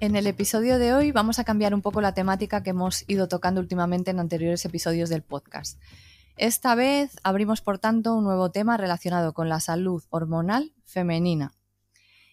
En 0.00 0.16
el 0.16 0.26
episodio 0.26 0.78
de 0.78 0.94
hoy 0.94 1.12
vamos 1.12 1.38
a 1.38 1.44
cambiar 1.44 1.74
un 1.74 1.82
poco 1.82 2.00
la 2.00 2.14
temática 2.14 2.62
que 2.62 2.70
hemos 2.70 3.04
ido 3.06 3.28
tocando 3.28 3.60
últimamente 3.60 4.10
en 4.10 4.18
anteriores 4.18 4.64
episodios 4.64 5.10
del 5.10 5.22
podcast. 5.22 5.78
Esta 6.38 6.74
vez 6.74 7.18
abrimos, 7.22 7.60
por 7.60 7.78
tanto, 7.78 8.14
un 8.14 8.24
nuevo 8.24 8.50
tema 8.50 8.78
relacionado 8.78 9.34
con 9.34 9.50
la 9.50 9.60
salud 9.60 10.02
hormonal 10.08 10.72
femenina. 10.86 11.52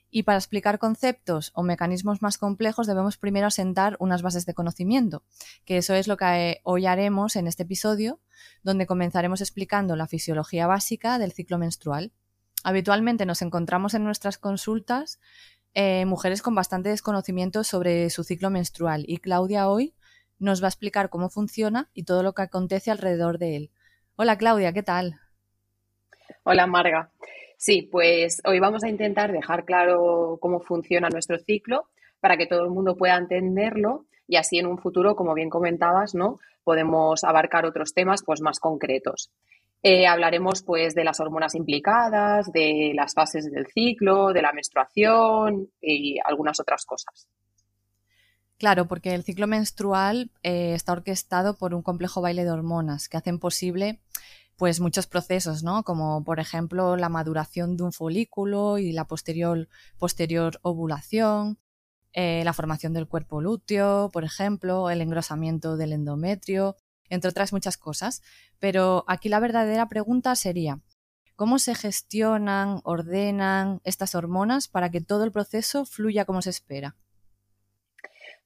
Y 0.09 0.23
para 0.23 0.38
explicar 0.38 0.80
conceptos 0.80 1.52
o 1.55 1.62
mecanismos 1.62 2.21
más 2.21 2.38
complejos 2.38 2.88
debemos 2.88 3.17
primero 3.17 3.52
sentar 3.52 3.98
unas 3.99 4.21
bases 4.21 4.45
de 4.45 4.54
conocimiento, 4.54 5.23
que 5.65 5.76
eso 5.76 5.93
es 5.93 6.07
lo 6.07 6.15
que 6.15 6.62
hoy 6.63 6.85
haremos 6.85 7.35
en 7.35 7.48
este 7.48 7.63
episodio, 7.63 8.21
donde 8.63 8.88
comenzaremos 8.88 9.41
explicando 9.41 9.98
la 9.98 10.07
fisiología 10.07 10.68
básica 10.68 11.20
del 11.20 11.34
ciclo 11.34 11.57
menstrual. 11.57 12.13
Habitualmente 12.63 13.26
nos 13.26 13.41
encontramos 13.41 13.93
en 13.93 14.05
nuestras 14.05 14.38
consultas 14.38 15.20
eh, 15.73 16.05
mujeres 16.05 16.41
con 16.41 16.55
bastante 16.55 16.89
desconocimiento 16.89 17.63
sobre 17.63 18.09
su 18.09 18.23
ciclo 18.23 18.49
menstrual 18.49 19.04
y 19.07 19.18
Claudia 19.18 19.70
hoy 19.70 19.93
nos 20.40 20.62
va 20.62 20.68
a 20.68 20.70
explicar 20.70 21.09
cómo 21.09 21.29
funciona 21.29 21.90
y 21.93 22.04
todo 22.04 22.24
lo 22.24 22.34
que 22.34 22.43
acontece 22.43 22.91
alrededor 22.91 23.37
de 23.37 23.55
él. 23.55 23.71
Hola 24.15 24.37
Claudia, 24.37 24.74
¿qué 24.74 24.84
tal? 24.84 25.20
Hola 26.43 26.68
Marga. 26.68 27.12
Sí, 27.57 27.90
pues 27.91 28.41
hoy 28.46 28.59
vamos 28.59 28.84
a 28.84 28.90
intentar 28.90 29.32
dejar 29.32 29.65
claro 29.65 30.37
cómo 30.40 30.59
funciona 30.59 31.09
nuestro 31.09 31.40
ciclo 31.40 31.90
para 32.20 32.37
que 32.37 32.46
todo 32.46 32.63
el 32.63 32.70
mundo 32.70 32.96
pueda 32.96 33.18
entenderlo 33.18 34.05
y 34.27 34.35
así 34.35 34.59
en 34.59 34.68
un 34.68 34.77
futuro, 34.77 35.15
como 35.15 35.34
bien 35.34 35.49
comentabas, 35.49 36.13
¿no? 36.13 36.37
Podemos 36.63 37.24
abarcar 37.24 37.65
otros 37.65 37.93
temas 37.93 38.24
pues 38.26 38.41
más 38.41 38.59
concretos. 38.59 39.31
Eh, 39.84 40.08
hablaremos 40.08 40.64
pues 40.64 40.96
de 40.96 41.04
las 41.04 41.20
hormonas 41.20 41.56
implicadas, 41.56 42.52
de 42.52 42.92
las 42.96 43.14
fases 43.14 43.50
del 43.52 43.68
ciclo, 43.68 44.34
de 44.34 44.42
la 44.42 44.52
menstruación 44.52 45.70
y 45.82 46.18
algunas 46.26 46.60
otras 46.60 46.86
cosas. 46.86 47.28
Claro, 48.58 48.88
porque 48.88 49.14
el 49.14 49.24
ciclo 49.24 49.46
menstrual 49.46 50.32
eh, 50.42 50.74
está 50.74 50.94
orquestado 50.94 51.55
por 51.55 51.76
un 51.76 51.84
complejo 51.84 52.22
baile 52.22 52.44
de 52.44 52.52
hormonas 52.52 53.08
que 53.08 53.18
hacen 53.18 53.40
posible 53.40 54.00
pues 54.58 54.80
muchos 54.80 55.05
procesos, 55.05 55.64
¿no? 55.64 55.84
Como 55.84 56.24
por 56.24 56.40
ejemplo 56.40 56.98
la 56.98 57.10
maduración 57.10 57.78
de 57.78 57.84
un 57.84 57.94
folículo 57.94 58.80
y 58.80 58.92
la 58.92 59.05
posterior, 59.05 59.70
posterior 60.00 60.60
ovulación, 60.64 61.60
eh, 62.14 62.42
la 62.44 62.54
formación 62.54 62.94
del 62.94 63.08
cuerpo 63.08 63.40
lúteo, 63.40 64.09
por 64.12 64.24
ejemplo, 64.24 64.90
el 64.90 65.02
engrosamiento 65.02 65.78
del 65.78 65.94
endometrio, 65.94 66.75
entre 67.09 67.30
otras 67.30 67.53
muchas 67.53 67.78
cosas. 67.78 68.22
Pero 68.59 69.06
aquí 69.08 69.30
la 69.30 69.40
verdadera 69.40 69.88
pregunta 69.88 70.36
sería, 70.36 70.81
¿cómo 71.36 71.59
se 71.59 71.75
gestionan, 71.75 72.81
ordenan 72.84 73.81
estas 73.84 74.16
hormonas 74.16 74.68
para 74.68 74.91
que 74.91 75.02
todo 75.02 75.24
el 75.24 75.31
proceso 75.31 75.86
fluya 75.86 76.25
como 76.25 76.41
se 76.41 76.50
espera? 76.50 76.96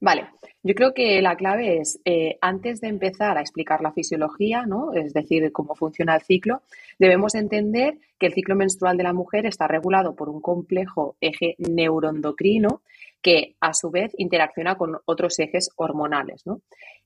Vale, 0.03 0.29
yo 0.63 0.73
creo 0.73 0.95
que 0.95 1.21
la 1.21 1.35
clave 1.35 1.77
es, 1.77 2.01
eh, 2.05 2.39
antes 2.41 2.81
de 2.81 2.87
empezar 2.87 3.37
a 3.37 3.41
explicar 3.41 3.81
la 3.81 3.93
fisiología, 3.93 4.65
¿no? 4.65 4.93
es 4.93 5.13
decir, 5.13 5.51
cómo 5.51 5.75
funciona 5.75 6.15
el 6.15 6.23
ciclo, 6.23 6.63
debemos 6.97 7.35
entender 7.35 7.99
que 8.17 8.25
el 8.25 8.33
ciclo 8.33 8.55
menstrual 8.55 8.97
de 8.97 9.03
la 9.03 9.13
mujer 9.13 9.45
está 9.45 9.67
regulado 9.67 10.15
por 10.15 10.27
un 10.27 10.41
complejo 10.41 11.17
eje 11.21 11.53
neuroendocrino 11.59 12.81
que 13.21 13.55
a 13.59 13.75
su 13.75 13.91
vez 13.91 14.11
interacciona 14.17 14.75
con 14.75 14.97
otros 15.05 15.37
ejes 15.37 15.69
hormonales. 15.75 16.47
¿no? 16.47 16.61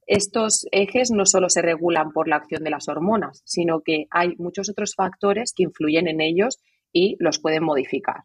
Estos 0.08 0.66
ejes 0.72 1.12
no 1.12 1.26
solo 1.26 1.50
se 1.50 1.62
regulan 1.62 2.14
por 2.14 2.30
la 2.30 2.38
acción 2.38 2.64
de 2.64 2.70
las 2.70 2.88
hormonas, 2.88 3.42
sino 3.44 3.82
que 3.82 4.08
hay 4.10 4.36
muchos 4.38 4.70
otros 4.70 4.96
factores 4.96 5.52
que 5.54 5.64
influyen 5.64 6.08
en 6.08 6.22
ellos 6.22 6.60
y 6.94 7.18
los 7.20 7.40
pueden 7.40 7.66
modificar. 7.66 8.24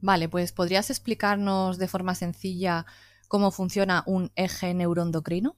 Vale, 0.00 0.28
pues 0.28 0.52
¿podrías 0.52 0.90
explicarnos 0.90 1.78
de 1.78 1.88
forma 1.88 2.14
sencilla 2.14 2.86
cómo 3.32 3.50
funciona 3.50 4.02
un 4.04 4.30
eje 4.36 4.74
neuroendocrino? 4.74 5.56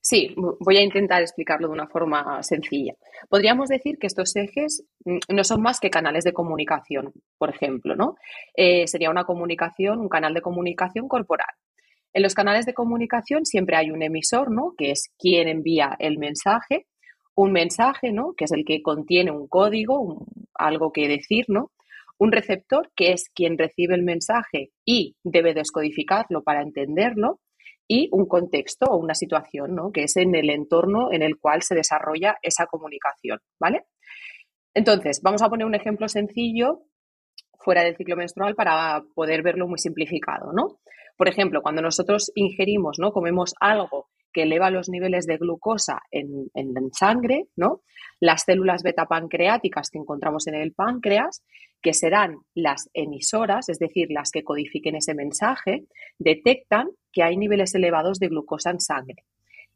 Sí, 0.00 0.34
voy 0.60 0.78
a 0.78 0.82
intentar 0.82 1.20
explicarlo 1.20 1.68
de 1.68 1.74
una 1.74 1.86
forma 1.86 2.42
sencilla. 2.42 2.94
Podríamos 3.28 3.68
decir 3.68 3.98
que 3.98 4.06
estos 4.06 4.34
ejes 4.34 4.86
mm, 5.04 5.18
no 5.28 5.44
son 5.44 5.60
más 5.60 5.78
que 5.78 5.90
canales 5.90 6.24
de 6.24 6.32
comunicación, 6.32 7.12
por 7.36 7.50
ejemplo, 7.50 7.96
¿no? 7.96 8.16
Eh, 8.54 8.86
sería 8.86 9.10
una 9.10 9.24
comunicación, 9.24 10.00
un 10.00 10.08
canal 10.08 10.32
de 10.32 10.40
comunicación 10.40 11.06
corporal. 11.06 11.54
En 12.14 12.22
los 12.22 12.34
canales 12.34 12.64
de 12.64 12.72
comunicación 12.72 13.44
siempre 13.44 13.76
hay 13.76 13.90
un 13.90 14.02
emisor, 14.02 14.50
¿no? 14.50 14.72
Que 14.78 14.92
es 14.92 15.12
quien 15.18 15.48
envía 15.48 15.94
el 15.98 16.16
mensaje, 16.16 16.86
un 17.34 17.52
mensaje, 17.52 18.10
¿no? 18.10 18.32
Que 18.34 18.46
es 18.46 18.52
el 18.52 18.64
que 18.64 18.80
contiene 18.80 19.32
un 19.32 19.48
código, 19.48 20.24
algo 20.54 20.92
que 20.92 21.08
decir, 21.08 21.44
¿no? 21.48 21.72
Un 22.20 22.30
receptor, 22.32 22.92
que 22.94 23.12
es 23.12 23.30
quien 23.34 23.58
recibe 23.58 23.94
el 23.94 24.02
mensaje 24.04 24.70
y 24.84 25.16
debe 25.24 25.54
descodificarlo 25.54 26.42
para 26.42 26.62
entenderlo, 26.62 27.40
y 27.88 28.08
un 28.12 28.26
contexto 28.26 28.86
o 28.86 28.98
una 28.98 29.16
situación, 29.16 29.74
¿no? 29.74 29.90
Que 29.90 30.04
es 30.04 30.16
en 30.16 30.36
el 30.36 30.48
entorno 30.48 31.10
en 31.10 31.22
el 31.22 31.40
cual 31.40 31.62
se 31.62 31.74
desarrolla 31.74 32.36
esa 32.40 32.66
comunicación, 32.66 33.40
¿vale? 33.58 33.86
Entonces, 34.74 35.20
vamos 35.24 35.42
a 35.42 35.48
poner 35.48 35.66
un 35.66 35.74
ejemplo 35.74 36.06
sencillo 36.06 36.84
fuera 37.58 37.82
del 37.82 37.96
ciclo 37.96 38.14
menstrual 38.14 38.54
para 38.54 39.02
poder 39.12 39.42
verlo 39.42 39.66
muy 39.66 39.78
simplificado, 39.78 40.52
¿no? 40.52 40.78
Por 41.16 41.28
ejemplo, 41.28 41.62
cuando 41.62 41.82
nosotros 41.82 42.30
ingerimos, 42.36 42.98
¿no? 43.00 43.10
Comemos 43.10 43.54
algo 43.58 44.08
que 44.32 44.42
eleva 44.42 44.70
los 44.70 44.88
niveles 44.88 45.26
de 45.26 45.38
glucosa 45.38 45.98
en, 46.12 46.48
sangre, 46.92 47.48
¿no? 47.56 47.82
Las 48.20 48.44
células 48.44 48.84
beta-pancreáticas 48.84 49.90
que 49.90 49.98
encontramos 49.98 50.46
en 50.46 50.54
el 50.54 50.72
páncreas, 50.72 51.42
que 51.82 51.94
serán 51.94 52.38
las 52.54 52.90
emisoras, 52.94 53.68
es 53.68 53.78
decir, 53.78 54.08
las 54.10 54.30
que 54.30 54.44
codifiquen 54.44 54.96
ese 54.96 55.14
mensaje, 55.14 55.84
detectan 56.18 56.90
que 57.12 57.22
hay 57.22 57.36
niveles 57.36 57.74
elevados 57.74 58.18
de 58.18 58.28
glucosa 58.28 58.70
en 58.70 58.80
sangre. 58.80 59.24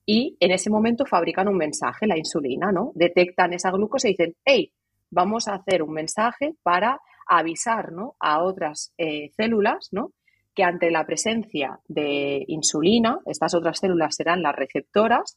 Y 0.07 0.37
en 0.41 0.51
ese 0.51 0.71
momento 0.71 1.07
fabrican 1.07 1.49
un 1.49 1.57
mensaje, 1.57 2.07
la 2.07 2.19
insulina, 2.19 2.73
¿no? 2.73 2.93
Detectan 2.95 3.55
esa 3.55 3.71
glucosa 3.71 4.09
y 4.09 4.13
dicen, 4.13 4.35
hey, 4.45 4.71
vamos 5.11 5.49
a 5.49 5.55
hacer 5.55 5.83
un 5.83 5.93
mensaje 5.93 6.55
para 6.63 7.01
avisar 7.27 7.93
¿no? 7.93 8.17
a 8.21 8.43
otras 8.43 8.93
eh, 8.99 9.31
células, 9.37 9.89
¿no? 9.93 10.13
que 10.55 10.63
ante 10.63 10.91
la 10.91 11.05
presencia 11.05 11.81
de 11.89 12.45
insulina, 12.47 13.19
estas 13.27 13.55
otras 13.55 13.79
células 13.79 14.15
serán 14.15 14.43
las 14.43 14.55
receptoras, 14.55 15.37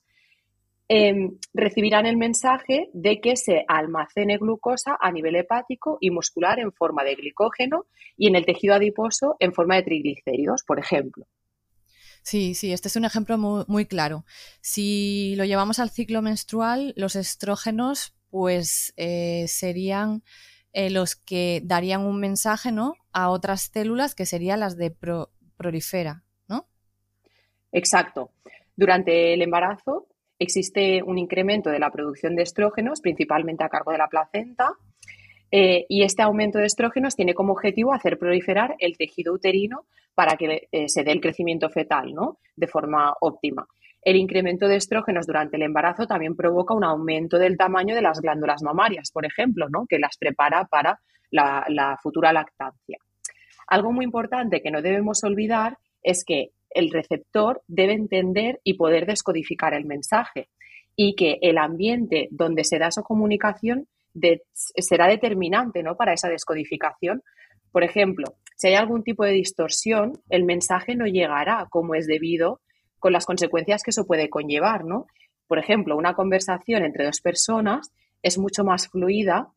em, 0.90 1.38
recibirán 1.53 2.06
el 2.06 2.18
mensaje 2.18 2.90
de 2.94 3.20
que 3.20 3.36
se 3.36 3.66
almacene 3.68 4.38
glucosa 4.38 4.98
a 5.00 5.12
nivel 5.12 5.36
hepático 5.36 5.98
y 6.00 6.12
muscular 6.12 6.59
en 6.59 6.72
forma 6.72 7.03
de 7.03 7.16
glicógeno 7.16 7.86
y 8.16 8.28
en 8.28 8.36
el 8.36 8.46
tejido 8.46 8.74
adiposo 8.74 9.36
en 9.40 9.53
forma 9.53 9.75
de 9.75 9.84
triglicéridos, 9.84 10.64
por 10.64 10.80
ejemplo. 10.80 11.25
Sí, 12.24 12.56
sí, 12.56 12.74
este 12.74 12.90
es 12.90 12.96
un 12.98 13.06
ejemplo 13.06 13.38
muy, 13.38 13.86
claro. 13.86 14.25
Si 14.59 15.36
lo 15.38 15.46
llevamos 15.46 15.80
al 15.80 15.92
ciclo 15.92 16.22
menstrual, 16.22 16.94
los 16.98 17.16
estrógenos 17.16 18.16
pues 18.30 18.94
eh, 18.98 19.46
serían 19.48 20.24
eh, 20.74 20.90
los 20.90 21.16
que 21.16 21.62
darían 21.64 22.02
un 22.02 22.19
mensaje 22.19 22.74
¿no? 22.74 22.96
a 23.14 23.30
otras 23.30 23.72
células 23.74 24.13
que 24.13 24.25
serían 24.25 24.60
las 24.60 24.75
de 24.75 24.94
prolifera, 25.56 26.24
¿no? 26.48 26.68
Exacto. 27.72 28.31
Durante 28.75 29.33
el 29.33 29.42
embarazo 29.42 30.06
existe 30.39 31.01
un 31.04 31.18
incremento 31.18 31.69
de 31.69 31.80
la 31.80 31.92
producción 31.92 32.36
de 32.36 32.44
estrógenos, 32.44 33.01
principalmente 33.01 33.63
a 33.63 33.69
cargo 33.69 33.92
de 33.92 33.98
la 33.98 34.07
placenta, 34.07 34.74
eh, 35.51 35.86
y 35.88 36.04
este 36.04 36.24
aumento 36.24 36.60
de 36.60 36.66
estrógenos 36.66 37.16
tiene 37.16 37.34
como 37.34 37.54
objetivo 37.54 37.94
hacer 37.94 38.18
proliferar 38.18 38.75
el 38.80 38.98
tejido 38.98 39.34
uterino 39.34 39.86
para 40.13 40.36
que 40.36 40.68
eh, 40.72 40.89
se 40.89 41.04
dé 41.04 41.12
el 41.12 41.22
crecimiento 41.22 41.69
fetal 41.69 42.13
¿no? 42.13 42.39
de 42.56 42.68
forma 42.68 43.13
óptima. 43.22 43.66
El 44.01 44.16
incremento 44.16 44.68
de 44.68 44.75
estrógenos 44.75 45.28
durante 45.28 45.57
el 45.57 45.63
embarazo 45.63 46.07
también 46.07 46.36
provoca 46.36 46.74
un 46.74 46.83
aumento 46.83 47.38
del 47.38 47.57
tamaño 47.57 47.95
de 47.95 48.01
las 48.01 48.22
glándulas 48.22 48.62
mamarias, 48.63 49.12
por 49.12 49.25
ejemplo, 49.25 49.68
¿no? 49.69 49.86
que 49.88 50.00
las 50.00 50.18
prepara 50.18 50.66
para 50.66 51.00
la, 51.31 52.00
futura 52.01 52.31
lactancia. 52.31 52.98
Algo 53.68 53.92
muy 53.92 54.06
importante 54.06 54.62
que 54.62 54.72
no 54.72 54.81
debemos 54.81 55.24
olvidar 55.24 55.78
es 56.04 56.24
que 56.24 56.51
el 56.69 56.92
receptor 56.92 57.62
debe 57.68 57.94
entender 57.94 58.60
y 58.64 58.75
poder 58.75 59.06
descodificar 59.06 59.74
el 59.74 59.86
mensaje 59.86 60.50
y 60.96 61.16
que 61.16 61.38
el 61.42 61.58
ambiente 61.58 62.28
donde 62.31 62.64
se 62.64 62.80
da 62.80 62.92
su 62.92 63.04
comunicación 63.04 63.88
será 64.78 65.08
determinante 65.08 65.84
¿no? 65.84 65.96
para 65.96 66.14
esa 66.14 66.30
descodificación. 66.30 67.22
Por 67.72 67.84
ejemplo, 67.84 68.36
Si 68.56 68.69
hay 68.69 68.74
algún 68.74 69.04
tipo 69.04 69.24
de 69.24 69.34
distorsión, 69.34 70.14
el 70.30 70.44
mensaje 70.44 70.96
no 70.96 71.06
llegará 71.06 71.68
como 71.69 71.94
es 71.94 72.08
debido 72.08 72.60
con 72.98 73.14
las 73.14 73.28
consecuencias 73.28 73.84
que 73.84 73.92
eso 73.92 74.08
puede 74.08 74.30
conllevar, 74.30 74.84
¿no? 74.84 75.06
Por 75.48 75.60
ejemplo, 75.60 75.96
una 75.96 76.16
conversación 76.16 76.84
entre 76.84 77.06
dos 77.06 77.22
personas 77.22 77.92
es 78.24 78.40
mucho 78.40 78.64
más 78.64 78.90
fluida 78.90 79.50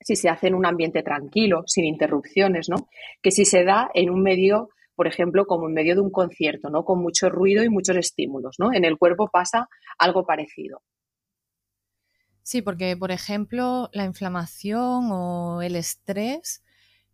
si 0.00 0.14
se 0.14 0.28
hace 0.28 0.46
en 0.46 0.54
un 0.54 0.66
ambiente 0.66 1.02
tranquilo, 1.02 1.64
sin 1.66 1.84
interrupciones, 1.84 2.68
¿no? 2.68 2.88
Que 3.20 3.32
si 3.32 3.44
se 3.44 3.64
da 3.64 3.90
en 3.94 4.10
un 4.10 4.22
medio, 4.22 4.70
por 4.98 5.06
ejemplo, 5.06 5.46
como 5.46 5.68
en 5.68 5.74
medio 5.74 5.94
de 5.94 6.00
un 6.00 6.10
concierto, 6.10 6.70
¿no? 6.70 6.84
Con 6.84 7.00
mucho 7.00 7.30
ruido 7.30 7.62
y 7.62 7.68
muchos 7.68 7.96
estímulos, 7.96 8.56
¿no? 8.58 8.72
En 8.72 8.84
el 8.84 8.98
cuerpo 8.98 9.30
pasa 9.32 9.68
algo 9.96 10.26
parecido. 10.26 10.82
Sí, 12.42 12.62
porque, 12.62 12.96
por 12.96 13.12
ejemplo, 13.12 13.90
la 13.92 14.04
inflamación 14.04 15.10
o 15.12 15.62
el 15.62 15.76
estrés 15.76 16.64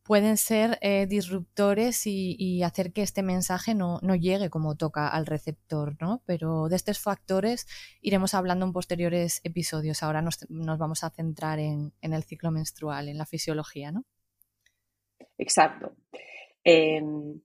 pueden 0.03 0.39
ser 0.39 0.79
eh, 0.81 1.05
disruptores 1.07 2.07
y, 2.07 2.63
hacer 2.63 2.95
que 2.95 3.03
este 3.03 3.23
mensaje 3.23 3.75
no, 3.75 4.01
llegue 4.15 4.49
como 4.49 4.77
toca 4.77 5.07
al 5.07 5.27
receptor, 5.27 5.95
¿no? 6.01 6.23
Pero 6.25 6.71
de 6.71 6.77
estos 6.77 6.99
factores 6.99 7.67
iremos 8.01 8.33
hablando 8.33 8.65
en 8.65 8.73
posteriores 8.73 9.43
episodios. 9.45 10.03
Ahora 10.03 10.23
nos, 10.23 10.39
vamos 10.49 11.05
a 11.05 11.11
centrar 11.11 11.59
en, 11.59 11.93
el 12.01 12.25
ciclo 12.25 12.51
menstrual, 12.51 13.11
en 13.11 13.19
la 13.19 13.27
fisiología, 13.27 13.93
¿no? 13.93 14.07
Exacto. 15.37 15.93
Em, 16.65 17.43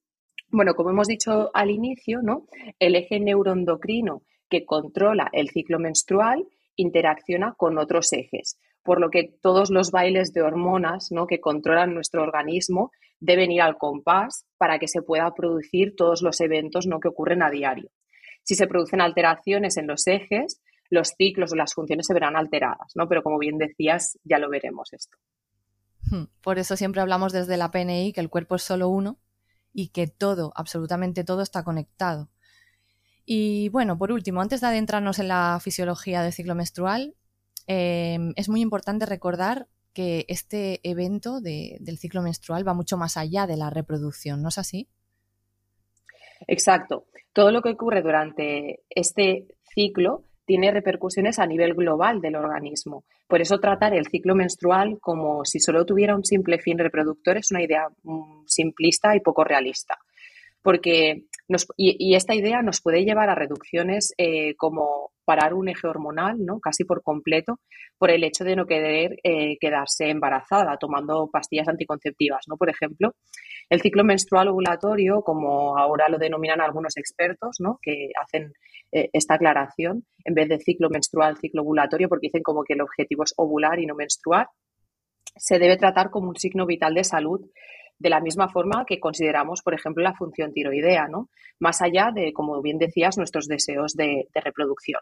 bueno, 0.52 0.74
como 0.76 0.90
hemos 0.90 1.08
dicho 1.08 1.52
al 1.54 1.70
inicio, 1.70 2.22
¿no? 2.22 2.46
El 2.80 2.96
eje 2.96 3.20
neuroendocrino 3.20 4.24
que 4.50 4.66
controla 4.66 5.30
el 5.32 5.50
ciclo 5.50 5.80
menstrual 5.80 6.46
interacciona 6.76 7.54
con 7.58 7.78
otros 7.78 8.14
ejes 8.14 8.58
por 8.84 9.00
lo 9.00 9.10
que 9.10 9.36
todos 9.42 9.70
los 9.70 9.92
bailes 9.92 10.34
de 10.34 10.42
hormonas 10.42 11.10
¿no? 11.12 11.28
que 11.28 11.40
controlan 11.40 11.94
nuestro 11.94 12.24
organismo 12.24 12.92
deben 13.20 13.52
ir 13.52 13.62
al 13.62 13.78
compás 13.78 14.46
para 14.58 14.80
que 14.80 14.88
se 14.88 15.02
pueda 15.02 15.32
producir 15.36 15.96
todos 15.96 16.22
los 16.22 16.40
eventos 16.42 16.88
¿no? 16.88 17.00
que 17.00 17.10
ocurren 17.10 17.44
a 17.44 17.50
diario. 17.50 17.92
Si 18.44 18.56
se 18.56 18.68
producen 18.68 19.02
alteraciones 19.02 19.78
en 19.78 19.86
los 19.88 20.08
ejes, 20.08 20.62
los 20.90 21.10
ciclos 21.10 21.52
o 21.52 21.56
las 21.56 21.74
funciones 21.74 22.08
se 22.08 22.16
verán 22.16 22.36
alteradas, 22.36 22.94
¿no? 22.96 23.08
Pero 23.08 23.22
como 23.22 23.38
bien 23.38 23.60
decías, 23.60 24.18
ya 24.24 24.40
lo 24.40 24.50
veremos 24.50 24.92
esto. 24.92 25.20
Hmm, 26.10 26.24
por 26.42 26.58
eso 26.58 26.76
siempre 26.76 27.02
hablamos 27.02 27.32
desde 27.32 27.58
la 27.58 27.70
PNI 27.70 28.12
que 28.12 28.22
el 28.22 28.30
cuerpo 28.30 28.56
es 28.56 28.64
solo 28.64 28.90
uno 28.90 29.20
y 29.74 29.90
que 29.90 30.08
todo, 30.08 30.52
absolutamente 30.56 31.24
todo, 31.24 31.42
está 31.42 31.64
conectado. 31.64 32.30
Y 33.26 33.70
bueno, 33.70 33.98
por 33.98 34.12
último, 34.12 34.42
antes 34.42 34.62
de 34.62 34.68
adentrarnos 34.68 35.20
en 35.20 35.28
la 35.28 35.60
fisiología 35.62 36.24
del 36.24 36.34
ciclo 36.34 36.56
menstrual, 36.56 37.16
Em, 37.72 38.34
es 38.36 38.50
muy 38.50 38.62
importante 38.62 39.06
recordar 39.06 39.68
que 39.94 40.26
este 40.28 40.80
evento 40.82 41.40
del 41.40 42.00
ciclo 42.00 42.24
menstrual 42.24 42.68
va 42.68 42.74
mucho 42.74 42.98
más 42.98 43.16
allá 43.16 43.46
de 43.46 43.58
la 43.58 43.70
reproducción, 43.70 44.42
¿no 44.42 44.50
es 44.50 44.58
así? 44.58 44.90
Exacto. 46.48 47.06
Todo 47.32 47.52
lo 47.52 47.62
que 47.62 47.70
ocurre 47.70 48.02
durante 48.02 48.82
este 48.90 49.46
ciclo 49.76 50.24
tiene 50.50 50.72
repercusiones 50.72 51.38
a 51.38 51.46
nivel 51.46 51.76
global 51.76 52.22
del 52.22 52.36
organismo. 52.36 53.04
Por 53.28 53.40
eso 53.40 53.60
tratar 53.60 53.94
el 53.94 54.08
ciclo 54.08 54.34
menstrual 54.34 54.98
como 55.00 55.46
si 55.46 55.60
solo 55.60 55.86
tuviera 55.86 56.16
un 56.16 56.26
simple 56.26 56.58
fin 56.58 56.80
reproductor 56.80 57.38
es 57.38 57.52
una 57.52 57.62
idea 57.62 57.88
mm, 58.02 58.48
simplista 58.48 59.16
y 59.16 59.20
poco 59.20 59.44
realista. 59.44 59.96
Porque 60.64 61.26
y, 61.78 62.16
esta 62.16 62.34
idea 62.34 62.64
nos 62.64 62.82
puede 62.82 63.06
llevar 63.06 63.30
a 63.30 63.36
reducciones 63.36 64.16
eh, 64.18 64.56
como 64.56 65.12
parar 65.24 65.54
un 65.54 65.70
eje 65.70 65.86
hormonal, 65.86 66.44
¿no? 66.44 66.60
Casi 66.60 66.84
por 66.84 67.04
completo, 67.04 67.60
por 68.00 68.10
el 68.10 68.24
hecho 68.24 68.44
de 68.44 68.56
no 68.56 68.66
querer 68.66 69.20
eh, 69.24 69.56
quedarse 69.60 70.10
embarazada 70.10 70.78
tomando 70.78 71.30
pastillas 71.32 71.68
anticonceptivas, 71.68 72.46
¿no? 72.48 72.58
Por 72.58 72.72
ejemplo, 72.72 73.14
el 73.70 73.82
ciclo 73.82 74.04
menstrual 74.04 74.48
ovulatorio, 74.48 75.22
como 75.22 75.78
ahora 75.78 76.10
lo 76.10 76.18
denominan 76.18 76.62
algunos 76.62 76.98
expertos, 76.98 77.58
¿no? 77.60 77.80
Que 77.82 78.10
hacen 78.22 78.54
eh, 78.92 79.10
esta 79.14 79.36
aclaración, 79.36 80.06
en 80.26 80.34
vez 80.34 80.50
de 80.50 80.60
ciclo 80.60 80.90
menstrual, 80.90 81.38
ciclo 81.38 81.62
ovulatorio, 81.62 82.10
porque 82.10 82.28
dicen 82.28 82.44
como 82.44 82.64
que 82.64 82.74
el 82.74 82.82
objetivo 82.82 83.24
es 83.24 83.34
ovular 83.38 83.80
y 83.80 83.86
no 83.86 83.96
menstruar, 83.96 84.48
se 85.36 85.60
debe 85.60 85.78
tratar 85.78 86.10
como 86.10 86.30
un 86.30 86.36
signo 86.36 86.66
vital 86.66 86.96
de 86.96 87.04
salud 87.04 87.42
de 88.00 88.10
la 88.10 88.22
misma 88.22 88.50
forma 88.50 88.86
que 88.88 89.00
consideramos, 89.00 89.62
por 89.62 89.74
ejemplo, 89.74 90.04
la 90.04 90.16
función 90.16 90.54
tiroidea, 90.54 91.08
¿no? 91.08 91.30
Más 91.60 91.82
allá 91.82 92.12
de, 92.14 92.32
como 92.34 92.62
bien 92.62 92.78
decías, 92.78 93.18
nuestros 93.18 93.48
deseos 93.48 93.94
de, 93.94 94.28
reproducción. 94.34 95.02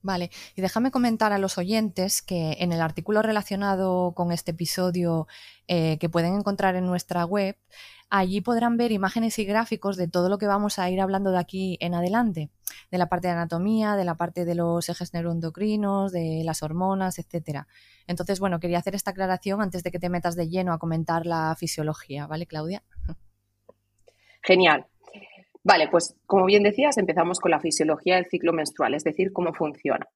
Vale, 0.00 0.30
y 0.54 0.62
déjame 0.62 0.92
comentar 0.92 1.32
a 1.32 1.38
los 1.38 1.58
oyentes 1.58 2.22
que 2.22 2.56
en 2.60 2.72
el 2.72 2.80
artículo 2.80 3.20
relacionado 3.20 4.12
con 4.14 4.30
este 4.30 4.52
episodio 4.52 5.26
eh, 5.66 5.98
que 5.98 6.08
pueden 6.08 6.34
encontrar 6.34 6.76
en 6.76 6.86
nuestra 6.86 7.24
web, 7.24 7.56
allí 8.08 8.40
podrán 8.40 8.76
ver 8.76 8.92
imágenes 8.92 9.38
y 9.40 9.44
gráficos 9.44 9.96
de 9.96 10.06
todo 10.06 10.28
lo 10.28 10.38
que 10.38 10.46
vamos 10.46 10.78
a 10.78 10.88
ir 10.88 11.00
hablando 11.00 11.32
de 11.32 11.38
aquí 11.38 11.76
en 11.80 11.94
adelante, 11.94 12.48
de 12.92 12.98
la 12.98 13.08
parte 13.08 13.26
de 13.26 13.34
anatomía, 13.34 13.96
de 13.96 14.04
la 14.04 14.14
parte 14.14 14.44
de 14.44 14.54
los 14.54 14.88
ejes 14.88 15.12
neuroendocrinos, 15.14 16.12
de 16.12 16.42
las 16.44 16.62
hormonas, 16.62 17.18
etcétera. 17.18 17.66
Entonces, 18.06 18.38
bueno, 18.38 18.60
quería 18.60 18.78
hacer 18.78 18.94
esta 18.94 19.10
aclaración 19.10 19.60
antes 19.60 19.82
de 19.82 19.90
que 19.90 19.98
te 19.98 20.10
metas 20.10 20.36
de 20.36 20.48
lleno 20.48 20.72
a 20.72 20.78
comentar 20.78 21.26
la 21.26 21.56
fisiología, 21.58 22.28
¿vale, 22.28 22.46
Claudia? 22.46 22.84
Genial. 24.42 24.86
Vale, 25.68 25.88
pues 25.88 26.16
como 26.24 26.46
bien 26.46 26.62
decías, 26.62 26.96
empezamos 26.96 27.40
con 27.40 27.50
la 27.50 27.60
fisiología 27.60 28.16
del 28.16 28.24
ciclo 28.24 28.54
menstrual, 28.54 28.94
es 28.94 29.04
decir, 29.04 29.34
cómo 29.34 29.52
funciona. 29.52 30.08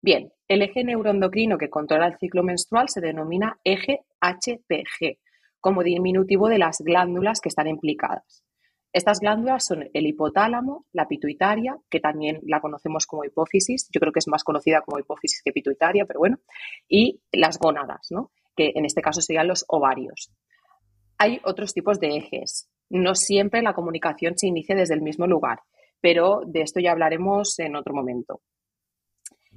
Bien, 0.00 0.30
el 0.46 0.62
eje 0.62 0.84
neuroendocrino 0.84 1.58
que 1.58 1.68
controla 1.68 2.06
el 2.06 2.16
ciclo 2.16 2.44
menstrual 2.44 2.88
se 2.88 3.00
denomina 3.00 3.58
eje 3.64 4.04
HPG, 4.20 5.18
como 5.60 5.82
diminutivo 5.82 6.48
de 6.48 6.58
las 6.58 6.78
glándulas 6.78 7.40
que 7.40 7.48
están 7.48 7.66
implicadas. 7.66 8.44
Estas 8.92 9.18
glándulas 9.18 9.66
son 9.66 9.90
el 9.92 10.06
hipotálamo, 10.06 10.86
la 10.92 11.08
pituitaria, 11.08 11.76
que 11.90 11.98
también 11.98 12.38
la 12.44 12.60
conocemos 12.60 13.04
como 13.06 13.24
hipófisis, 13.24 13.88
yo 13.92 13.98
creo 13.98 14.12
que 14.12 14.20
es 14.20 14.28
más 14.28 14.44
conocida 14.44 14.82
como 14.82 15.00
hipófisis 15.00 15.42
que 15.44 15.50
pituitaria, 15.50 16.04
pero 16.06 16.20
bueno, 16.20 16.38
y 16.88 17.20
las 17.32 17.58
gónadas, 17.58 18.06
¿no? 18.10 18.30
que 18.54 18.70
en 18.76 18.84
este 18.84 19.02
caso 19.02 19.20
serían 19.20 19.48
los 19.48 19.64
ovarios. 19.66 20.30
Hay 21.18 21.40
otros 21.42 21.74
tipos 21.74 21.98
de 21.98 22.16
ejes. 22.16 22.68
No 22.94 23.16
siempre 23.16 23.60
la 23.60 23.74
comunicación 23.74 24.38
se 24.38 24.46
inicia 24.46 24.76
desde 24.76 24.94
el 24.94 25.02
mismo 25.02 25.26
lugar, 25.26 25.58
pero 26.00 26.42
de 26.46 26.60
esto 26.60 26.78
ya 26.78 26.92
hablaremos 26.92 27.58
en 27.58 27.74
otro 27.74 27.92
momento. 27.92 28.40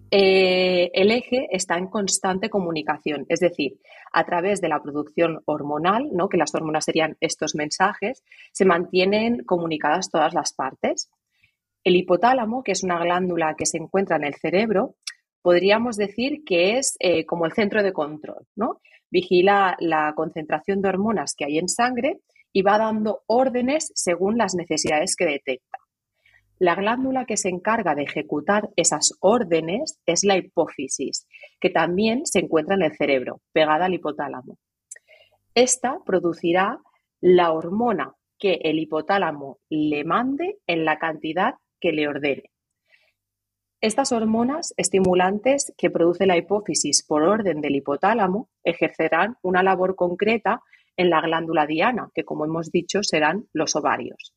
Eh, 0.10 0.90
el 0.92 1.12
eje 1.12 1.48
está 1.52 1.78
en 1.78 1.86
constante 1.86 2.50
comunicación, 2.50 3.28
es 3.30 3.40
decir, 3.40 3.78
a 4.12 4.26
través 4.26 4.60
de 4.60 4.70
la 4.70 4.82
producción 4.82 5.44
hormonal, 5.46 6.10
¿no? 6.14 6.30
que 6.30 6.38
las 6.38 6.56
hormonas 6.56 6.86
serían 6.86 7.16
estos 7.20 7.54
mensajes, 7.54 8.24
se 8.54 8.66
mantienen 8.66 9.44
comunicadas 9.44 10.10
todas 10.10 10.34
las 10.34 10.54
partes. 10.54 11.12
El 11.84 11.96
hipotálamo, 11.96 12.64
que 12.64 12.72
es 12.72 12.82
una 12.82 12.98
glándula 12.98 13.54
que 13.56 13.68
se 13.68 13.78
encuentra 13.78 14.16
en 14.16 14.24
el 14.24 14.34
cerebro, 14.34 14.96
podríamos 15.44 15.96
decir 15.96 16.44
que 16.44 16.80
es 16.80 16.96
eh, 17.00 17.24
como 17.28 17.46
el 17.46 17.54
centro 17.54 17.84
de 17.84 17.94
control, 17.94 18.48
¿no? 18.56 18.82
Vigila 19.12 19.78
la 19.80 20.14
concentración 20.16 20.82
de 20.82 20.90
hormonas 20.90 21.36
que 21.38 21.46
hay 21.46 21.60
en 21.60 21.70
sangre 21.70 22.22
y 22.54 22.62
va 22.62 22.78
dando 22.78 23.24
órdenes 23.28 23.92
según 23.96 24.38
las 24.38 24.56
necesidades 24.56 25.16
que 25.16 25.26
detecta. 25.26 25.78
La 26.60 26.74
glándula 26.74 27.26
que 27.26 27.38
se 27.38 27.50
encarga 27.50 27.94
de 27.94 28.04
ejecutar 28.04 28.70
esas 28.76 29.14
órdenes 29.20 30.00
es 30.08 30.24
la 30.24 30.38
hipófisis, 30.38 31.28
que 31.60 31.70
también 31.70 32.26
se 32.26 32.40
encuentra 32.40 32.76
en 32.76 32.82
el 32.82 32.96
cerebro, 32.96 33.42
pegada 33.54 33.86
al 33.86 33.94
hipotálamo. 33.94 34.58
Esta 35.54 36.00
producirá 36.04 36.80
la 37.22 37.52
hormona 37.52 38.16
que 38.40 38.60
el 38.64 38.80
hipotálamo 38.80 39.60
le 39.70 40.04
mande 40.04 40.58
en 40.68 40.86
la 40.86 40.98
cantidad 40.98 41.56
que 41.80 41.92
le 41.92 42.08
ordene. 42.08 42.52
Estas 43.80 44.12
hormonas 44.12 44.74
estimulantes 44.78 45.72
que 45.78 45.92
produce 45.92 46.26
la 46.26 46.38
hipófisis 46.38 47.04
por 47.06 47.22
orden 47.22 47.62
del 47.62 47.76
hipotálamo 47.76 48.50
ejercerán 48.64 49.38
una 49.44 49.62
labor 49.62 49.96
concreta 49.96 50.64
en 50.98 51.10
la 51.10 51.22
glándula 51.22 51.66
diana, 51.66 52.10
que 52.14 52.26
como 52.26 52.46
hemos 52.46 52.72
dicho 52.72 53.04
serán 53.04 53.48
los 53.54 53.76
ovarios. 53.76 54.34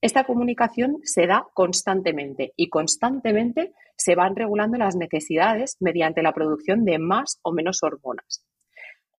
Esta 0.00 0.24
comunicación 0.24 0.98
se 1.02 1.26
da 1.26 1.46
constantemente 1.54 2.52
y 2.56 2.68
constantemente 2.68 3.72
se 3.96 4.14
van 4.14 4.36
regulando 4.36 4.78
las 4.78 4.96
necesidades 4.96 5.76
mediante 5.80 6.22
la 6.22 6.32
producción 6.32 6.84
de 6.84 6.98
más 6.98 7.38
o 7.42 7.52
menos 7.52 7.82
hormonas. 7.82 8.44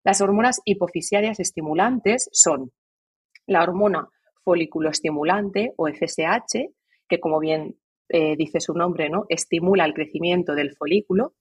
Las 0.04 0.20
hormonas 0.20 0.60
hipofisiarias 0.64 1.40
estimulantes 1.40 2.28
son 2.32 2.72
la 3.46 3.62
hormona 3.62 4.08
estimulante 4.90 5.72
o 5.76 5.88
FSH, 5.88 6.70
que 7.08 7.20
como 7.20 7.40
bien 7.40 7.76
eh, 8.08 8.36
dice 8.36 8.60
su 8.60 8.74
nombre, 8.74 9.08
¿no? 9.08 9.24
estimula 9.28 9.84
el 9.84 9.94
crecimiento 9.94 10.54
del 10.54 10.76
folículo, 10.76 11.34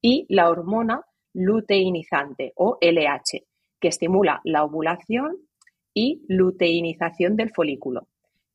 y 0.00 0.26
la 0.28 0.48
hormona 0.50 1.02
luteinizante 1.32 2.52
o 2.56 2.78
LH, 2.80 3.44
que 3.82 3.88
estimula 3.88 4.40
la 4.44 4.64
ovulación 4.64 5.36
y 5.92 6.22
luteinización 6.28 7.36
del 7.36 7.50
folículo. 7.50 8.06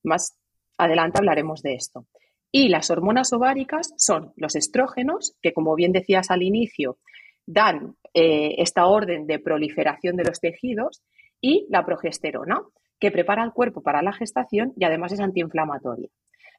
Más 0.04 0.40
adelante 0.78 1.20
hablaremos 1.20 1.62
de 1.62 1.76
esto. 1.76 2.08
Y 2.52 2.70
las 2.70 2.90
hormonas 2.90 3.34
ováricas 3.34 3.94
son 3.98 4.32
los 4.38 4.56
estrógenos, 4.56 5.36
que 5.42 5.54
como 5.54 5.76
bien 5.76 5.92
decías 5.92 6.32
al 6.32 6.42
inicio, 6.42 6.98
dan 7.46 7.98
eh, 8.14 8.56
esta 8.58 8.88
orden 8.88 9.28
de 9.28 9.40
proliferación 9.40 10.16
de 10.16 10.24
los 10.24 10.40
tejidos, 10.40 11.04
y 11.42 11.68
la 11.70 11.86
progesterona, 11.86 12.62
que 13.00 13.12
prepara 13.12 13.44
el 13.44 13.52
cuerpo 13.52 13.84
para 13.84 14.02
la 14.02 14.14
gestación 14.14 14.74
y 14.76 14.86
además 14.86 15.12
es 15.12 15.20
antiinflamatoria. 15.20 16.10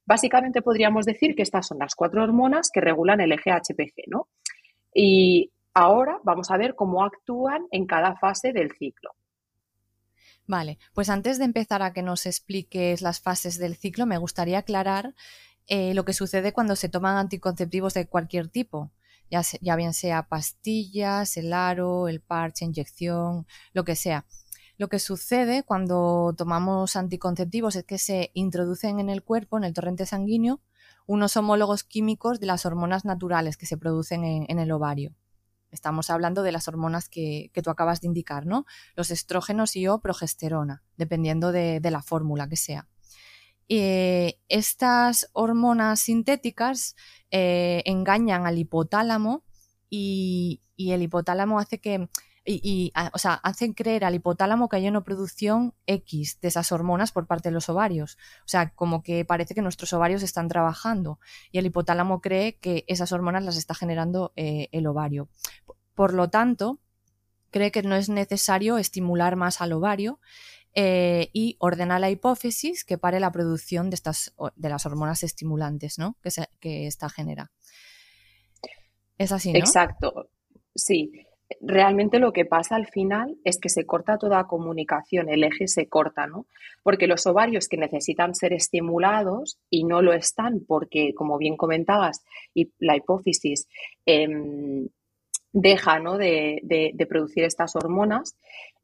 Básicamente 0.07 0.63
podríamos 0.63 1.05
decir 1.05 1.35
que 1.35 1.43
estas 1.43 1.67
son 1.67 1.79
las 1.79 1.95
cuatro 1.97 2.23
hormonas 2.23 2.71
que 2.73 2.81
regulan 2.81 3.21
el 3.21 3.33
eje 3.33 3.51
HPG, 3.51 4.05
¿no? 4.07 4.29
Y 4.95 5.51
ahora 5.78 6.20
vamos 6.25 6.50
a 6.50 6.56
ver 6.56 6.75
cómo 6.75 7.04
actúan 7.04 7.66
en 7.70 7.87
cada 7.87 8.16
fase 8.16 8.52
del 8.52 8.73
ciclo. 8.73 9.11
Vale, 10.47 10.78
pues 10.94 11.11
antes 11.11 11.38
de 11.38 11.44
empezar 11.44 11.82
a 11.82 11.92
que 11.92 12.02
nos 12.02 12.26
expliques 12.26 13.02
las 13.02 13.20
fases 13.20 13.58
del 13.58 13.76
ciclo, 13.76 14.06
me 14.06 14.18
gustaría 14.18 14.58
aclarar 14.58 15.14
eh, 15.66 15.92
lo 15.94 16.04
que 16.04 16.14
sucede 16.14 16.52
cuando 16.52 16.75
se 16.75 16.88
toman 16.88 17.16
anticonceptivos 17.16 17.94
de 17.94 18.06
cualquier 18.06 18.49
tipo, 18.49 18.90
ya, 19.30 19.42
ya 19.61 19.76
bien 19.76 19.92
sea 19.92 20.23
pastillas, 20.23 21.37
el 21.37 21.52
aro, 21.52 22.08
el 22.08 22.20
parche, 22.23 22.64
inyección, 22.64 23.47
lo 23.75 23.85
que 23.85 23.94
sea. 23.94 24.25
Lo 24.78 24.88
que 24.88 25.00
sucede 25.00 25.64
cuando 25.64 26.35
tomamos 26.38 26.97
anticonceptivos 26.97 27.76
es 27.76 27.85
que 27.85 27.99
se 27.99 28.30
introducen 28.32 29.00
en 29.00 29.11
el 29.11 29.23
cuerpo, 29.23 29.58
en 29.58 29.64
el 29.64 29.75
torrente 29.75 30.06
sanguíneo, 30.06 30.61
unos 31.08 31.37
homólogos 31.37 31.85
químicos 31.85 32.38
de 32.38 32.47
las 32.47 32.64
hormonas 32.64 33.04
naturales 33.04 33.56
que 33.56 33.66
se 33.66 33.76
producen 33.76 34.25
en, 34.25 34.58
el 34.58 34.70
ovario. 34.70 35.14
Estamos 35.71 36.11
hablando 36.11 36.43
de 36.43 36.53
las 36.53 36.69
hormonas 36.69 37.09
que, 37.09 37.51
tú 37.63 37.71
acabas 37.71 38.01
de 38.01 38.07
indicar, 38.07 38.47
¿no? 38.47 38.65
Los 38.95 39.11
estrógenos 39.11 39.77
y 39.77 39.87
o 39.87 40.01
progesterona, 40.01 40.83
dependiendo 40.97 41.53
de, 41.53 41.81
la 41.83 42.03
fórmula 42.03 42.49
que 42.49 42.57
sea. 42.57 42.89
Eh, 43.69 44.41
estas 44.49 45.29
hormonas 45.33 46.01
sintéticas 46.01 46.97
eh, 47.31 47.83
engañan 47.85 48.47
al 48.47 48.59
hipotálamo 48.59 49.45
y, 49.91 50.61
el 50.79 51.03
hipotálamo 51.03 51.59
hace 51.59 51.79
que 51.79 52.09
y, 52.50 52.93
o 53.12 53.19
sea, 53.19 53.35
hacen 53.35 53.75
creer 53.75 54.05
al 54.05 54.14
hipotálamo 54.14 54.69
que 54.69 54.76
hay 54.76 54.88
una 54.88 55.05
producción 55.05 55.75
X 55.87 56.38
de 56.40 56.49
esas 56.49 56.73
hormonas 56.73 57.12
por 57.12 57.26
parte 57.26 57.50
de 57.50 57.52
los 57.52 57.69
ovarios. 57.69 58.17
O 58.40 58.49
sea, 58.49 58.71
como 58.71 59.02
que 59.02 59.25
parece 59.26 59.55
que 59.55 59.61
nuestros 59.61 59.93
ovarios 59.93 60.23
están 60.23 60.49
trabajando 60.49 61.21
y 61.52 61.59
el 61.59 61.67
hipotálamo 61.67 62.23
cree 62.23 62.57
que 62.57 62.85
esas 62.87 63.12
hormonas 63.12 63.45
las 63.45 63.59
está 63.59 63.75
generando 63.75 64.33
eh, 64.37 64.69
el 64.73 64.87
ovario. 64.87 65.28
Por 65.95 66.14
lo 66.14 66.31
tanto, 66.31 66.81
cree 67.50 67.71
que 67.71 67.83
no 67.83 67.97
es 67.97 68.09
necesario 68.09 68.78
estimular 68.78 69.37
más 69.37 69.61
al 69.61 69.73
ovario 69.73 70.19
eh, 70.75 71.28
y 71.35 71.57
ordena 71.59 71.99
la 71.99 72.09
hipófisis 72.09 72.85
que 72.85 72.97
pare 72.97 73.21
la 73.21 73.33
producción 73.33 73.90
de, 73.90 73.97
estas, 73.97 74.35
de 74.57 74.69
las 74.71 74.87
hormonas 74.87 75.23
estimulantes 75.23 75.99
¿no? 75.99 76.17
que, 76.23 76.31
se, 76.31 76.49
que 76.61 76.87
esta 76.87 77.11
genera. 77.11 77.52
Es 79.19 79.33
así, 79.33 79.52
¿no? 79.52 79.59
Exacto. 79.59 80.31
Sí, 80.75 81.11
realmente 81.61 82.19
lo 82.19 82.33
que 82.33 82.45
pasa 82.45 82.76
al 82.76 82.87
final 82.87 83.37
es 83.45 83.59
que 83.59 83.69
se 83.69 83.87
corta 83.87 84.19
toda 84.19 84.47
comunicación, 84.47 85.28
el 85.28 85.45
eje 85.45 85.67
se 85.67 85.88
corta, 85.88 86.26
¿no? 86.26 86.47
Porque 86.83 87.07
los 87.07 87.26
ovarios 87.26 87.69
que 87.69 87.76
necesitan 87.76 88.35
ser 88.35 88.52
estimulados 88.52 89.59
y 89.71 89.85
no 89.85 90.02
lo 90.02 90.12
están 90.12 90.61
porque, 90.67 91.14
como 91.14 91.38
bien 91.38 91.57
comentabas, 91.57 92.23
y 92.55 92.73
la 92.78 92.97
hipófisis 92.97 93.67
em, 94.05 94.88
deja 95.52 95.99
¿no? 95.99 96.19
de, 96.19 96.95
producir 97.09 97.45
estas 97.45 97.75
hormonas, 97.76 98.37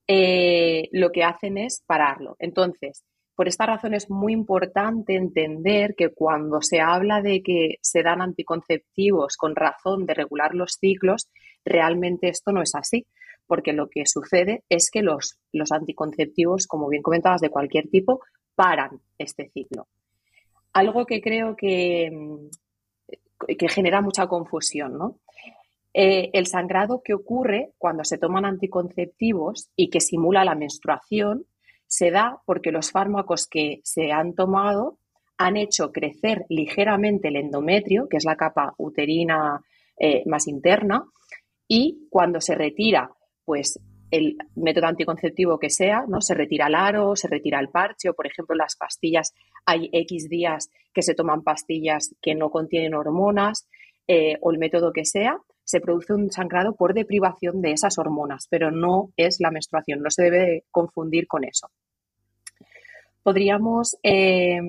eh, 0.07 0.89
lo 0.93 1.13
que 1.13 1.25
hacen 1.25 1.59
es 1.59 1.83
pararlo. 1.87 2.37
Entonces, 2.39 3.05
por 3.35 3.49
esta 3.49 3.67
razón 3.67 3.95
es 3.95 4.11
muy 4.11 4.33
importante 4.33 5.17
entender 5.17 5.95
que 5.97 6.11
cuando 6.11 6.63
se 6.63 6.81
habla 6.81 7.21
de 7.21 7.43
que 7.43 7.77
se 7.83 8.03
dan 8.03 8.23
anticonceptivos 8.23 9.37
con 9.37 9.57
razón 9.57 10.07
de 10.07 10.15
regular 10.15 10.55
los 10.55 10.77
ciclos, 10.81 11.29
realmente 11.65 12.29
esto 12.29 12.53
no 12.53 12.63
es 12.63 12.75
así, 12.75 13.07
porque 13.47 13.73
lo 13.73 13.89
que 13.89 14.07
sucede 14.07 14.65
es 14.69 14.91
que 14.91 15.03
los, 15.03 15.39
los 15.53 15.73
anticonceptivos, 15.73 16.67
como 16.67 16.89
bien 16.89 17.03
comentabas, 17.03 17.41
de 17.41 17.51
cualquier 17.51 17.89
tipo, 17.89 18.21
paran 18.55 19.01
este 19.19 19.51
ciclo. 19.51 19.89
Algo 20.73 21.07
que 21.07 21.21
creo 21.21 21.57
que, 21.57 22.11
que 23.59 23.69
genera 23.69 24.01
mucha 24.01 24.27
confusión, 24.27 24.99
¿no? 24.99 25.21
Eh, 25.97 26.31
el 26.33 26.47
sangrado 26.47 27.03
que 27.05 27.15
ocurre 27.15 27.73
cuando 27.79 28.03
se 28.03 28.19
toman 28.19 28.45
anticonceptivos 28.45 29.69
y 29.77 29.91
que 29.91 30.01
simula 30.01 30.45
la 30.45 30.57
menstruación 30.57 31.47
se 31.87 32.11
da 32.11 32.41
porque 32.47 32.73
los 32.73 32.91
fármacos 32.91 33.47
que 33.47 33.81
se 33.85 34.11
han 34.11 34.35
tomado 34.35 34.99
han 35.39 35.57
hecho 35.57 35.93
crecer 35.93 36.47
ligeramente 36.49 37.29
el 37.29 37.37
endometrio, 37.37 38.09
que 38.09 38.17
es 38.17 38.25
la 38.25 38.37
capa 38.37 38.75
uterina 38.77 39.61
eh, 39.97 40.25
más 40.27 40.49
interna, 40.49 41.05
y 41.69 42.07
cuando 42.11 42.41
se 42.41 42.55
retira, 42.55 43.11
pues 43.45 43.81
el 44.11 44.37
método 44.55 44.87
anticonceptivo 44.87 45.59
que 45.59 45.71
sea, 45.71 46.05
¿no? 46.07 46.21
Se 46.21 46.35
retira 46.35 46.69
el 46.69 46.75
aro, 46.75 47.17
se 47.17 47.29
retira 47.29 47.59
el 47.59 47.69
parche, 47.69 48.09
o 48.09 48.15
por 48.15 48.27
ejemplo 48.27 48.55
las 48.55 48.77
pastillas, 48.77 49.35
hay 49.67 49.89
X 49.93 50.29
días 50.29 50.71
que 50.93 51.03
se 51.03 51.15
toman 51.15 51.43
pastillas 51.43 52.15
que 52.23 52.35
no 52.35 52.51
contienen 52.51 52.95
hormonas, 52.95 53.67
eh, 54.07 54.37
o 54.41 54.53
el 54.53 54.59
método 54.59 54.93
que 54.93 55.05
sea, 55.05 55.39
se 55.65 55.81
produce 55.81 56.13
un 56.13 56.31
sangrado 56.31 56.77
por 56.77 56.95
deprivación 56.95 57.63
de 57.63 57.73
esas 57.73 57.99
hormonas, 57.99 58.47
pero 58.51 58.71
no 58.71 59.11
es 59.17 59.41
la 59.41 59.51
menstruación, 59.51 60.03
no 60.03 60.11
se 60.11 60.25
debe 60.25 60.65
confundir 60.71 61.27
con 61.27 61.45
eso. 61.45 61.71
Podríamos, 63.23 63.97
eh, 64.03 64.61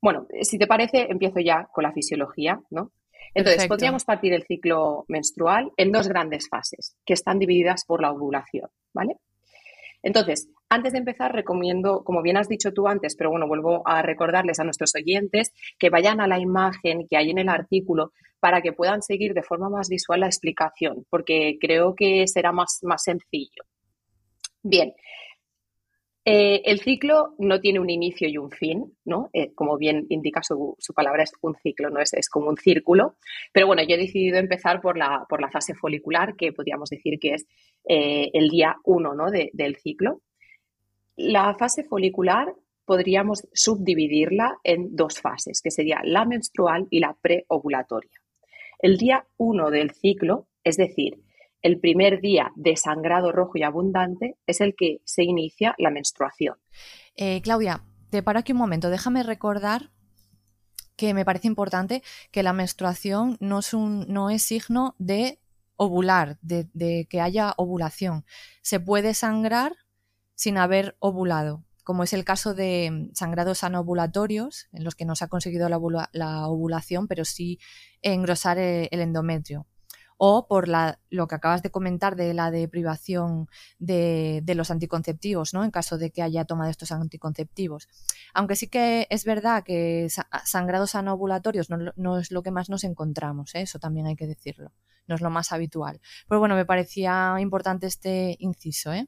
bueno, 0.00 0.26
si 0.42 0.56
te 0.56 0.68
parece, 0.68 1.08
empiezo 1.10 1.40
ya 1.40 1.68
con 1.72 1.82
la 1.82 1.92
fisiología, 1.92 2.60
¿no? 2.70 2.92
Entonces, 3.34 3.66
podríamos 3.66 4.04
partir 4.04 4.32
el 4.32 4.44
ciclo 4.44 5.04
menstrual 5.08 5.72
en 5.76 5.90
dos 5.90 6.08
grandes 6.08 6.48
fases, 6.48 6.96
que 7.04 7.14
están 7.14 7.38
divididas 7.38 7.84
por 7.84 8.00
la 8.00 8.12
ovulación, 8.12 8.68
¿vale? 8.92 9.16
Entonces, 10.02 10.48
antes 10.68 10.92
de 10.92 10.98
empezar, 10.98 11.32
recomiendo, 11.32 12.04
como 12.04 12.22
bien 12.22 12.36
has 12.36 12.48
dicho 12.48 12.72
tú 12.72 12.86
antes, 12.86 13.16
pero 13.16 13.30
bueno, 13.30 13.48
vuelvo 13.48 13.82
a 13.86 14.02
recordarles 14.02 14.60
a 14.60 14.64
nuestros 14.64 14.94
oyentes 14.94 15.52
que 15.78 15.90
vayan 15.90 16.20
a 16.20 16.28
la 16.28 16.38
imagen 16.38 17.06
que 17.08 17.16
hay 17.16 17.30
en 17.30 17.38
el 17.38 17.48
artículo 17.48 18.12
para 18.38 18.60
que 18.60 18.72
puedan 18.72 19.00
seguir 19.00 19.32
de 19.32 19.42
forma 19.42 19.70
más 19.70 19.88
visual 19.88 20.20
la 20.20 20.26
explicación, 20.26 21.06
porque 21.08 21.56
creo 21.58 21.94
que 21.94 22.26
será 22.26 22.52
más, 22.52 22.80
más 22.82 23.02
sencillo. 23.02 23.64
Bien, 24.62 24.94
eh, 26.26 26.62
el 26.64 26.80
ciclo 26.80 27.34
no 27.38 27.60
tiene 27.60 27.80
un 27.80 27.90
inicio 27.90 28.26
y 28.28 28.38
un 28.38 28.50
fin, 28.50 28.96
¿no? 29.04 29.28
Eh, 29.34 29.52
como 29.54 29.76
bien 29.76 30.06
indica 30.08 30.42
su, 30.42 30.76
palabra, 30.94 31.22
es 31.22 31.32
un 31.42 31.54
ciclo, 31.56 31.90
no 31.90 32.00
es, 32.00 32.28
como 32.30 32.48
un 32.48 32.56
círculo. 32.56 33.16
Pero 33.52 33.66
bueno, 33.66 33.82
yo 33.82 33.94
he 33.96 33.98
decidido 33.98 34.38
empezar 34.38 34.80
por 34.80 34.96
la, 34.96 35.26
por 35.28 35.42
la 35.42 35.50
fase 35.50 35.74
folicular, 35.74 36.34
que 36.36 36.52
podríamos 36.52 36.88
decir 36.88 37.18
que 37.20 37.34
es 37.34 37.46
eh, 37.86 38.30
el 38.32 38.48
día 38.48 38.76
uno 38.84 39.14
¿no? 39.14 39.30
del 39.30 39.76
ciclo. 39.76 40.22
La 41.16 41.54
fase 41.54 41.84
folicular 41.84 42.54
podríamos 42.86 43.46
subdividirla 43.52 44.58
en 44.64 44.96
dos 44.96 45.20
fases, 45.20 45.60
que 45.62 45.70
sería 45.70 46.00
la 46.04 46.24
menstrual 46.24 46.86
y 46.90 47.00
la 47.00 47.14
preovulatoria. 47.20 48.18
El 48.78 48.96
día 48.96 49.26
uno 49.36 49.70
del 49.70 49.90
ciclo, 49.90 50.48
es 50.62 50.76
decir, 50.76 51.18
el 51.64 51.80
primer 51.80 52.20
día 52.20 52.52
de 52.56 52.76
sangrado 52.76 53.32
rojo 53.32 53.52
y 53.54 53.62
abundante 53.62 54.36
es 54.46 54.60
el 54.60 54.74
que 54.76 55.00
se 55.04 55.24
inicia 55.24 55.74
la 55.78 55.90
menstruación. 55.90 56.56
Eh, 57.16 57.40
Claudia, 57.40 57.82
te 58.10 58.22
paro 58.22 58.38
aquí 58.38 58.52
un 58.52 58.58
momento. 58.58 58.90
Déjame 58.90 59.22
recordar 59.22 59.90
que 60.94 61.14
me 61.14 61.24
parece 61.24 61.48
importante 61.48 62.02
que 62.30 62.42
la 62.42 62.52
menstruación 62.52 63.38
no 63.40 63.60
es, 63.60 63.72
un, 63.72 64.04
no 64.08 64.28
es 64.28 64.42
signo 64.42 64.94
de 64.98 65.40
ovular, 65.76 66.38
de, 66.42 67.06
que 67.08 67.22
haya 67.22 67.54
ovulación. 67.56 68.26
Se 68.60 68.78
puede 68.78 69.14
sangrar 69.14 69.74
sin 70.34 70.58
haber 70.58 70.96
ovulado, 70.98 71.64
como 71.82 72.02
es 72.02 72.12
el 72.12 72.26
caso 72.26 72.52
de 72.52 73.08
sangrados 73.14 73.64
anovulatorios, 73.64 74.68
en 74.72 74.84
los 74.84 74.94
que 74.94 75.06
no 75.06 75.16
se 75.16 75.24
ha 75.24 75.28
conseguido 75.28 75.70
la, 75.70 75.80
la 76.12 76.46
ovulación, 76.46 77.08
pero 77.08 77.24
sí 77.24 77.58
engrosar 78.02 78.58
el 78.58 79.00
endometrio 79.00 79.66
o 80.16 80.46
por 80.46 80.68
lo 80.68 81.26
que 81.26 81.34
acabas 81.34 81.62
de 81.62 81.70
comentar 81.70 82.16
de 82.16 82.34
la 82.34 82.50
deprivación 82.50 83.48
de, 83.78 84.40
de, 84.42 84.54
los 84.54 84.70
anticonceptivos, 84.70 85.54
¿no? 85.54 85.64
En 85.64 85.70
caso 85.70 85.98
de 85.98 86.10
que 86.10 86.22
haya 86.22 86.44
tomado 86.44 86.70
estos 86.70 86.92
anticonceptivos. 86.92 87.88
Aunque 88.32 88.56
sí 88.56 88.68
que 88.68 89.06
es 89.10 89.24
verdad 89.24 89.64
que 89.64 90.08
sangrados 90.44 90.94
anovulatorios 90.94 91.70
no, 91.70 91.92
no 91.96 92.18
es 92.18 92.30
lo 92.30 92.42
que 92.42 92.50
más 92.50 92.70
nos 92.70 92.84
encontramos, 92.84 93.54
¿eh? 93.54 93.62
eso 93.62 93.78
también 93.78 94.06
hay 94.06 94.16
que 94.16 94.26
decirlo. 94.26 94.72
No 95.06 95.16
es 95.16 95.20
lo 95.20 95.30
más 95.30 95.52
habitual. 95.52 96.00
Pero 96.28 96.38
bueno, 96.38 96.54
me 96.54 96.64
parecía 96.64 97.36
importante 97.38 97.86
este 97.86 98.36
inciso, 98.38 98.92
¿eh? 98.92 99.06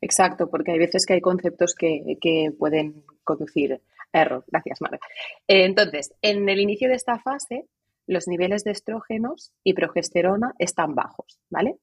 Exacto, 0.00 0.48
porque 0.50 0.72
hay 0.72 0.78
veces 0.78 1.04
que 1.04 1.14
hay 1.14 1.20
conceptos 1.20 1.74
que, 1.74 2.52
pueden 2.58 3.04
conducir 3.22 3.80
a 4.12 4.22
error. 4.22 4.44
Gracias, 4.48 4.80
Marga. 4.80 4.98
Entonces, 5.46 6.14
en 6.22 6.48
el 6.48 6.60
inicio 6.60 6.88
de 6.88 6.94
esta 6.94 7.18
fase, 7.18 7.66
los 8.10 8.26
niveles 8.26 8.64
de 8.64 8.72
estrógenos 8.72 9.52
y 9.62 9.74
progesterona 9.74 10.52
están 10.58 10.94
bajos, 10.94 11.40
¿vale? 11.48 11.76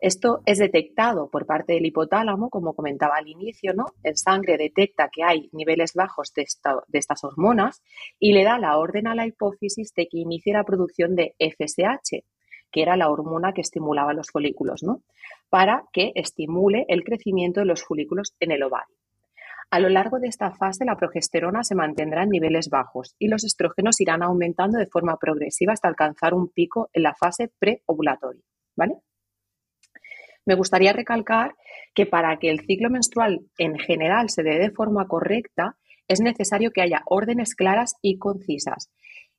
Esto 0.00 0.40
es 0.46 0.58
detectado 0.58 1.28
por 1.30 1.46
parte 1.46 1.74
del 1.74 1.86
hipotálamo, 1.86 2.48
como 2.48 2.74
comentaba 2.74 3.16
al 3.16 3.28
inicio, 3.28 3.74
¿no? 3.74 3.86
En 4.02 4.16
sangre 4.16 4.56
detecta 4.56 5.10
que 5.12 5.22
hay 5.22 5.48
niveles 5.52 5.94
bajos 5.94 6.32
de, 6.34 6.46
de, 6.88 6.98
estas 6.98 7.24
hormonas 7.24 7.82
y 8.18 8.32
le 8.32 8.44
da 8.44 8.58
la 8.58 8.78
orden 8.78 9.06
a 9.06 9.14
la 9.14 9.26
hipófisis 9.26 9.92
de 9.94 10.06
que 10.06 10.18
inicie 10.18 10.52
la 10.52 10.64
producción 10.64 11.16
de 11.16 11.34
FSH, 11.38 12.24
que 12.70 12.82
era 12.82 12.96
la 12.96 13.10
hormona 13.10 13.52
que 13.52 13.62
estimulaba 13.62 14.14
los 14.14 14.30
folículos, 14.30 14.82
¿no? 14.82 15.02
para 15.50 15.84
que 15.92 16.12
estimule 16.14 16.86
el 16.88 17.04
crecimiento 17.04 17.60
de 17.60 17.66
los 17.66 17.82
folículos 17.82 18.34
en 18.38 18.52
el 18.52 18.62
ovario. 18.62 18.99
A 19.72 19.78
lo 19.78 19.88
largo 19.88 20.18
de 20.18 20.26
esta 20.26 20.50
fase, 20.50 20.84
la 20.84 20.96
progesterona 20.96 21.62
se 21.62 21.76
mantendrá 21.76 22.24
en 22.24 22.30
niveles 22.30 22.70
bajos 22.70 23.14
y 23.20 23.28
los 23.28 23.44
estrógenos 23.44 24.00
irán 24.00 24.22
aumentando 24.22 24.78
de 24.78 24.86
forma 24.86 25.16
progresiva 25.16 25.72
hasta 25.72 25.86
alcanzar 25.86 26.34
un 26.34 26.48
pico 26.48 26.90
en 26.92 27.04
la 27.04 27.14
fase 27.14 27.52
preovulatoria. 27.56 28.42
¿Vale? 28.74 28.96
Me 30.44 30.56
gustaría 30.56 30.92
recalcar 30.92 31.54
que 31.94 32.06
para 32.06 32.36
que 32.38 32.50
el 32.50 32.60
ciclo 32.60 32.90
menstrual 32.90 33.42
en 33.58 33.78
general 33.78 34.30
se 34.30 34.42
dé 34.42 34.58
de 34.58 34.72
forma 34.72 35.06
correcta, 35.06 35.76
es 36.08 36.20
necesario 36.20 36.72
que 36.72 36.82
haya 36.82 37.02
órdenes 37.06 37.54
claras 37.54 37.94
y 38.02 38.18
concisas, 38.18 38.90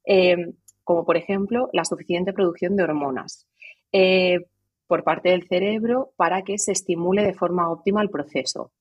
eh, 0.05 0.53
como 0.85 1.03
por 1.03 1.17
ejemplo 1.17 1.69
la 1.73 1.83
suficiente 1.83 2.31
producción 2.31 2.77
de 2.77 2.83
hormonas. 2.83 3.47
Eh, 3.91 4.45
por 4.87 5.03
parte 5.03 5.29
del 5.29 5.47
cerebro 5.47 6.13
para 6.15 6.43
que 6.43 6.57
se 6.57 6.71
estimule 6.71 7.23
de 7.23 7.33
forma 7.33 7.69
óptima 7.69 8.01
el 8.01 8.09
proceso. 8.09 8.71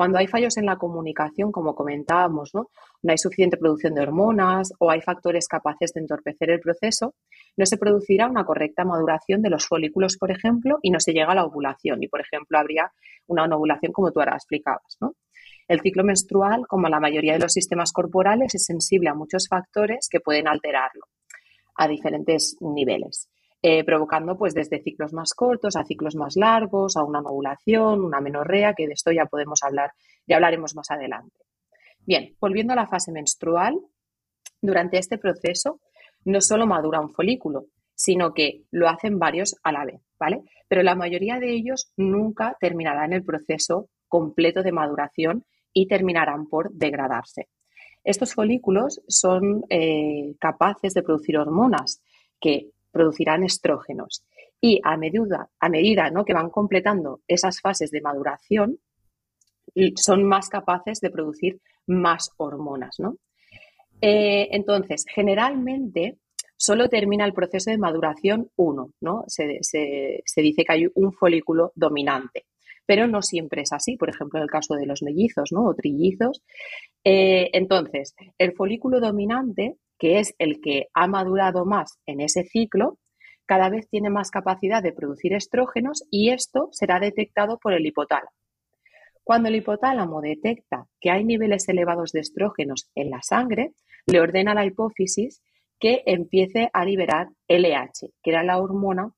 Cuando 0.00 0.16
hay 0.16 0.28
fallos 0.28 0.56
en 0.56 0.64
la 0.64 0.78
comunicación, 0.78 1.52
como 1.52 1.74
comentábamos, 1.74 2.54
¿no? 2.54 2.70
hay 3.06 3.18
suficiente 3.18 3.58
producción 3.58 3.92
de 3.92 4.00
hormonas 4.00 4.72
o 4.78 4.90
hay 4.90 5.02
factores 5.02 5.46
capaces 5.46 5.92
de 5.92 6.00
entorpecer 6.00 6.48
el 6.48 6.58
proceso, 6.58 7.16
no 7.58 7.66
se 7.66 7.76
producirá 7.76 8.26
una 8.26 8.46
correcta 8.46 8.82
maduración 8.82 9.42
de 9.42 9.50
los 9.50 9.66
folículos, 9.66 10.16
por 10.16 10.30
ejemplo, 10.30 10.78
y 10.80 10.90
no 10.90 11.00
se 11.00 11.12
llega 11.12 11.32
a 11.32 11.34
la 11.34 11.44
ovulación. 11.44 12.02
Y, 12.02 12.08
por 12.08 12.22
ejemplo, 12.22 12.58
habría 12.58 12.90
una 13.26 13.44
ovulación 13.44 13.92
como 13.92 14.10
tú 14.10 14.20
ahora 14.20 14.36
explicabas. 14.36 14.96
El 15.68 15.80
ciclo 15.82 16.02
menstrual, 16.02 16.66
como 16.66 16.88
la 16.88 16.98
mayoría 16.98 17.34
de 17.34 17.40
los 17.40 17.52
sistemas 17.52 17.92
corporales, 17.92 18.54
es 18.54 18.64
sensible 18.64 19.10
a 19.10 19.14
muchos 19.14 19.48
factores 19.48 20.08
que 20.10 20.20
pueden 20.20 20.48
alterarlo 20.48 21.08
a 21.76 21.86
diferentes 21.86 22.56
niveles. 22.60 23.28
Eh, 23.62 23.84
provocando 23.84 24.38
pues 24.38 24.54
desde 24.54 24.82
ciclos 24.82 25.12
más 25.12 25.34
cortos 25.34 25.76
a 25.76 25.84
ciclos 25.84 26.16
más 26.16 26.34
largos, 26.36 26.96
a 26.96 27.04
una 27.04 27.20
ovulación, 27.20 28.02
una 28.02 28.20
menorrea, 28.20 28.72
que 28.72 28.86
de 28.86 28.94
esto 28.94 29.12
ya 29.12 29.26
podemos 29.26 29.62
hablar, 29.62 29.92
ya 30.26 30.36
hablaremos 30.36 30.74
más 30.74 30.90
adelante. 30.90 31.44
Bien, 32.06 32.34
volviendo 32.40 32.72
a 32.72 32.76
la 32.76 32.86
fase 32.86 33.12
menstrual, 33.12 33.78
durante 34.62 34.96
este 34.96 35.18
proceso 35.18 35.80
no 36.24 36.40
solo 36.40 36.66
madura 36.66 37.00
un 37.00 37.10
folículo, 37.10 37.66
sino 37.94 38.32
que 38.32 38.64
lo 38.70 38.88
hacen 38.88 39.18
varios 39.18 39.56
a 39.62 39.72
la 39.72 39.84
vez, 39.84 40.00
¿vale? 40.18 40.42
Pero 40.66 40.82
la 40.82 40.94
mayoría 40.94 41.38
de 41.38 41.52
ellos 41.52 41.92
nunca 41.98 42.56
terminarán 42.58 43.12
el 43.12 43.24
proceso 43.24 43.90
completo 44.08 44.62
de 44.62 44.72
maduración 44.72 45.44
y 45.72 45.86
terminarán 45.86 46.46
por 46.46 46.72
degradarse. 46.72 47.48
Estos 48.04 48.32
folículos 48.32 49.02
son 49.06 49.64
eh, 49.68 50.34
capaces 50.40 50.94
de 50.94 51.02
producir 51.02 51.36
hormonas 51.36 52.02
que 52.40 52.70
producirán 52.90 53.44
estrógenos. 53.44 54.24
Y 54.60 54.80
a 54.84 54.96
medida, 54.96 55.48
a 55.58 55.68
medida 55.68 56.10
¿no? 56.10 56.24
que 56.24 56.34
van 56.34 56.50
completando 56.50 57.20
esas 57.26 57.60
fases 57.60 57.90
de 57.90 58.02
maduración, 58.02 58.78
son 59.96 60.24
más 60.24 60.48
capaces 60.48 61.00
de 61.00 61.10
producir 61.10 61.60
más 61.86 62.30
hormonas. 62.36 62.96
¿no? 62.98 63.16
Eh, 64.00 64.48
entonces, 64.52 65.04
generalmente 65.12 66.18
solo 66.56 66.88
termina 66.88 67.24
el 67.24 67.32
proceso 67.32 67.70
de 67.70 67.78
maduración 67.78 68.50
uno, 68.56 68.92
¿no? 69.00 69.24
Se, 69.28 69.58
se, 69.62 70.42
dice 70.42 70.64
que 70.64 70.72
hay 70.72 70.86
un 70.94 71.12
folículo 71.12 71.72
dominante, 71.74 72.44
pero 72.84 73.06
no 73.06 73.22
siempre 73.22 73.62
es 73.62 73.72
así. 73.72 73.96
Por 73.96 74.10
ejemplo, 74.10 74.38
en 74.38 74.44
el 74.44 74.50
caso 74.50 74.74
de 74.74 74.86
los 74.86 75.02
mellizos 75.02 75.52
¿no? 75.52 75.64
o 75.64 75.74
trillizos. 75.74 76.42
Eh, 77.02 77.48
entonces, 77.54 78.14
el 78.36 78.52
folículo 78.52 79.00
dominante 79.00 79.76
que 80.00 80.18
es 80.18 80.34
el 80.38 80.60
que 80.60 80.88
ha 80.94 81.06
madurado 81.06 81.64
más 81.66 82.00
en 82.06 82.20
ese 82.20 82.42
ciclo, 82.42 82.98
cada 83.46 83.68
vez 83.68 83.88
tiene 83.88 84.10
más 84.10 84.30
capacidad 84.30 84.82
de 84.82 84.92
producir 84.92 85.34
estrógenos 85.34 86.04
y 86.10 86.30
esto 86.30 86.68
será 86.72 86.98
detectado 86.98 87.58
por 87.58 87.74
el 87.74 87.86
hipotálamo. 87.86 88.32
Cuando 89.22 89.48
el 89.48 89.56
hipotálamo 89.56 90.22
detecta 90.22 90.86
que 91.00 91.10
hay 91.10 91.24
niveles 91.24 91.68
elevados 91.68 92.12
de 92.12 92.20
estrógenos 92.20 92.90
en 92.94 93.10
la 93.10 93.20
sangre, 93.22 93.74
le 94.06 94.20
ordena 94.20 94.52
a 94.52 94.54
la 94.54 94.64
hipófisis 94.64 95.42
que 95.78 96.02
empiece 96.06 96.70
a 96.72 96.84
liberar 96.84 97.28
LH, 97.46 98.10
que 98.22 98.30
era 98.30 98.42
la 98.42 98.58
hormona 98.58 99.12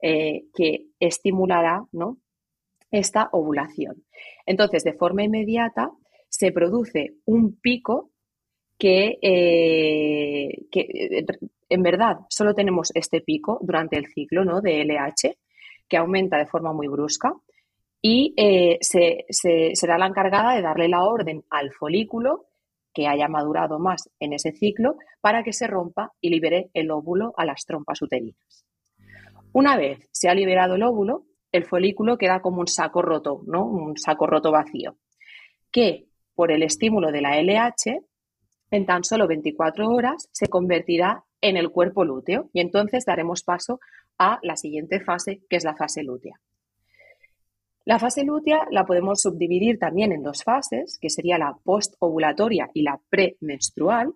eh, 0.00 0.44
que 0.54 0.86
estimulará 1.00 1.84
esta 2.90 3.28
ovulación. 3.32 4.04
Entonces, 4.46 4.84
de 4.84 4.94
forma 4.94 5.24
inmediata, 5.24 5.90
se 6.28 6.52
produce 6.52 7.14
un 7.24 7.58
pico 7.60 8.10
que, 8.78 9.18
eh, 9.20 10.66
eh, 10.72 11.26
en 11.68 11.82
verdad 11.82 12.18
solo 12.28 12.54
tenemos 12.54 12.92
este 12.94 13.20
pico 13.20 13.58
durante 13.60 13.96
el 13.96 14.06
ciclo 14.06 14.44
¿no? 14.44 14.60
de 14.60 14.84
LH, 14.84 15.36
que 15.88 15.96
aumenta 15.96 16.38
de 16.38 16.46
forma 16.46 16.72
muy 16.72 16.86
brusca 16.86 17.32
y 18.00 18.34
eh, 18.36 18.78
se, 18.80 19.24
será 19.74 19.98
la 19.98 20.06
encargada 20.06 20.54
de 20.54 20.62
darle 20.62 20.88
la 20.88 21.04
orden 21.04 21.44
al 21.50 21.72
folículo 21.72 22.46
que 22.94 23.08
haya 23.08 23.28
madurado 23.28 23.78
más 23.78 24.08
en 24.20 24.32
ese 24.32 24.52
ciclo 24.52 24.96
para 25.20 25.42
que 25.42 25.52
se 25.52 25.66
rompa 25.66 26.12
y 26.20 26.30
libere 26.30 26.70
el 26.74 26.90
óvulo 26.90 27.34
a 27.36 27.44
las 27.44 27.64
trompas 27.64 28.00
uterinas. 28.00 28.64
Una 29.52 29.76
vez 29.76 30.08
se 30.12 30.28
ha 30.28 30.34
liberado 30.34 30.76
el 30.76 30.82
óvulo, 30.82 31.24
el 31.50 31.64
folículo 31.64 32.18
queda 32.18 32.40
como 32.40 32.60
un 32.60 32.66
saco 32.66 33.02
roto, 33.02 33.42
¿no? 33.46 33.64
Un 33.64 33.96
saco 33.96 34.26
roto 34.26 34.52
vacío, 34.52 34.96
que 35.72 36.06
por 36.34 36.52
el 36.52 36.62
estímulo 36.62 37.10
de 37.10 37.22
la 37.22 37.40
LH 37.40 38.00
en 38.70 38.86
tan 38.86 39.04
solo 39.04 39.26
24 39.26 39.88
horas 39.88 40.28
se 40.32 40.48
convertirá 40.48 41.24
en 41.40 41.56
el 41.56 41.70
cuerpo 41.70 42.04
lúteo 42.04 42.50
y 42.52 42.60
entonces 42.60 43.04
daremos 43.04 43.42
paso 43.42 43.80
a 44.18 44.38
la 44.42 44.56
siguiente 44.56 45.00
fase, 45.00 45.40
que 45.48 45.56
es 45.56 45.64
la 45.64 45.76
fase 45.76 46.02
lútea. 46.02 46.40
La 47.84 47.98
fase 47.98 48.24
lútea 48.24 48.66
la 48.70 48.84
podemos 48.84 49.22
subdividir 49.22 49.78
también 49.78 50.12
en 50.12 50.22
dos 50.22 50.44
fases, 50.44 50.98
que 51.00 51.08
sería 51.08 51.38
la 51.38 51.56
postovulatoria 51.64 52.68
y 52.74 52.82
la 52.82 53.00
premenstrual, 53.08 54.12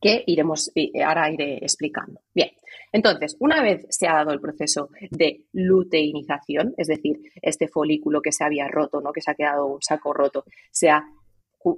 que 0.00 0.22
iremos, 0.26 0.70
ahora 1.04 1.30
iré 1.30 1.56
explicando. 1.56 2.20
Bien, 2.34 2.50
entonces, 2.92 3.36
una 3.40 3.62
vez 3.62 3.86
se 3.88 4.06
ha 4.06 4.14
dado 4.14 4.32
el 4.32 4.40
proceso 4.40 4.90
de 5.10 5.46
luteinización, 5.52 6.74
es 6.76 6.88
decir, 6.88 7.20
este 7.40 7.68
folículo 7.68 8.20
que 8.20 8.32
se 8.32 8.44
había 8.44 8.68
roto, 8.68 9.00
¿no? 9.00 9.12
que 9.12 9.22
se 9.22 9.30
ha 9.30 9.34
quedado 9.34 9.66
un 9.66 9.82
saco 9.82 10.12
roto, 10.12 10.44
se 10.70 10.90
ha 10.90 11.04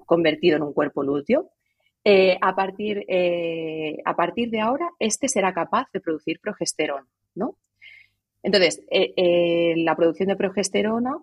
convertido 0.06 0.56
en 0.56 0.62
un 0.62 0.72
cuerpo 0.72 1.02
lúteo, 1.02 1.50
eh, 2.04 2.36
a, 2.40 2.54
partir, 2.54 3.04
eh, 3.08 3.96
a 4.04 4.14
partir 4.14 4.50
de 4.50 4.60
ahora, 4.60 4.90
este 4.98 5.28
será 5.28 5.54
capaz 5.54 5.86
de 5.92 6.00
producir 6.00 6.38
progesterona, 6.40 7.06
¿no? 7.34 7.56
Entonces, 8.42 8.82
eh, 8.90 9.72
la 9.78 9.96
producción 9.96 10.28
de 10.28 10.36
progesterona 10.36 11.16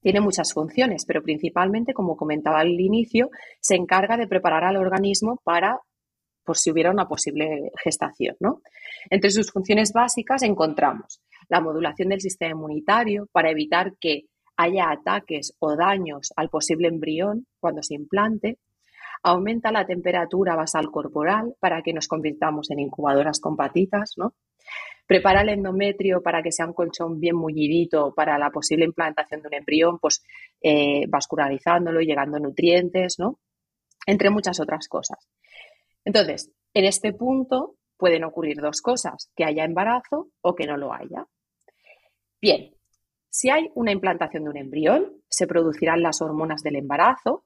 tiene 0.00 0.20
muchas 0.20 0.52
funciones, 0.52 1.04
pero 1.04 1.22
principalmente, 1.22 1.92
como 1.92 2.16
comentaba 2.16 2.60
al 2.60 2.78
inicio, 2.80 3.30
se 3.60 3.74
encarga 3.74 4.16
de 4.16 4.28
preparar 4.28 4.62
al 4.62 4.76
organismo 4.76 5.40
para 5.42 5.80
por 6.46 6.56
si 6.56 6.70
hubiera 6.70 6.92
una 6.92 7.08
posible 7.08 7.72
gestación. 7.82 8.36
¿no? 8.40 8.62
Entre 9.10 9.30
sus 9.30 9.50
funciones 9.50 9.92
básicas 9.92 10.42
encontramos 10.42 11.20
la 11.48 11.60
modulación 11.60 12.08
del 12.08 12.20
sistema 12.20 12.52
inmunitario 12.52 13.28
para 13.32 13.50
evitar 13.50 13.94
que 13.98 14.26
haya 14.56 14.90
ataques 14.90 15.54
o 15.58 15.76
daños 15.76 16.32
al 16.36 16.48
posible 16.48 16.88
embrión 16.88 17.46
cuando 17.60 17.82
se 17.82 17.94
implante, 17.94 18.58
aumenta 19.22 19.72
la 19.72 19.86
temperatura 19.86 20.54
basal 20.54 20.90
corporal 20.90 21.54
para 21.60 21.82
que 21.82 21.92
nos 21.92 22.08
convirtamos 22.08 22.70
en 22.70 22.80
incubadoras 22.80 23.40
con 23.40 23.56
patitas, 23.56 24.14
¿no? 24.16 24.34
Prepara 25.06 25.42
el 25.42 25.50
endometrio 25.50 26.22
para 26.22 26.42
que 26.42 26.50
sea 26.50 26.66
un 26.66 26.72
colchón 26.72 27.20
bien 27.20 27.36
mullidito 27.36 28.12
para 28.14 28.38
la 28.38 28.50
posible 28.50 28.84
implantación 28.84 29.40
de 29.42 29.48
un 29.48 29.54
embrión, 29.54 29.98
pues 30.00 30.22
eh, 30.60 31.06
vascularizándolo 31.08 32.00
y 32.00 32.06
llegando 32.06 32.38
nutrientes, 32.40 33.18
¿no? 33.18 33.38
Entre 34.06 34.30
muchas 34.30 34.58
otras 34.60 34.88
cosas. 34.88 35.28
Entonces, 36.04 36.50
en 36.74 36.84
este 36.84 37.12
punto 37.12 37.76
pueden 37.96 38.24
ocurrir 38.24 38.60
dos 38.60 38.80
cosas, 38.80 39.30
que 39.34 39.44
haya 39.44 39.64
embarazo 39.64 40.28
o 40.40 40.54
que 40.54 40.66
no 40.66 40.76
lo 40.76 40.92
haya. 40.92 41.26
Bien, 42.40 42.75
si 43.36 43.50
hay 43.50 43.70
una 43.74 43.92
implantación 43.92 44.44
de 44.44 44.48
un 44.48 44.56
embrión, 44.56 45.12
se 45.28 45.46
producirán 45.46 46.00
las 46.00 46.22
hormonas 46.22 46.62
del 46.62 46.76
embarazo 46.76 47.44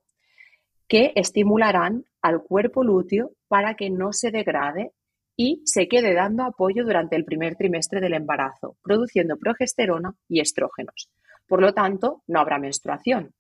que 0.87 1.11
estimularán 1.17 2.05
al 2.23 2.45
cuerpo 2.45 2.85
lúteo 2.85 3.33
para 3.49 3.75
que 3.75 3.91
no 3.91 4.13
se 4.13 4.31
degrade 4.31 4.93
y 5.35 5.63
se 5.65 5.89
quede 5.89 6.15
dando 6.15 6.45
apoyo 6.45 6.85
durante 6.85 7.17
el 7.17 7.25
primer 7.25 7.57
trimestre 7.57 8.01
del 8.01 8.15
embarazo, 8.15 8.77
produciendo 8.85 9.37
progesterona 9.37 10.15
y 10.29 10.39
estrógenos. 10.39 11.11
Por 11.49 11.61
lo 11.61 11.75
tanto, 11.75 12.23
no 12.29 12.39
habrá 12.39 12.61
menstruación. 12.61 13.35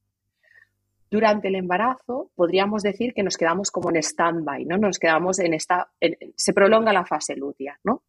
Durante 1.08 1.46
el 1.46 1.54
embarazo 1.54 2.32
podríamos 2.34 2.82
decir 2.82 3.14
que 3.14 3.22
nos 3.22 3.36
quedamos 3.36 3.70
como 3.70 3.90
en 3.90 4.02
stand-by, 4.02 4.64
¿no? 4.64 4.76
Nos 4.76 4.98
quedamos 4.98 5.38
en 5.38 5.54
esta, 5.54 5.88
se 6.34 6.52
prolonga 6.52 6.92
la 6.92 7.04
fase 7.04 7.36
lútea, 7.36 7.78
¿no? 7.84 8.02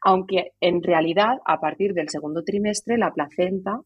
Aunque 0.00 0.52
en 0.60 0.82
realidad 0.82 1.38
a 1.44 1.60
partir 1.60 1.92
del 1.94 2.08
segundo 2.08 2.42
trimestre 2.42 2.98
la 2.98 3.12
placenta, 3.12 3.80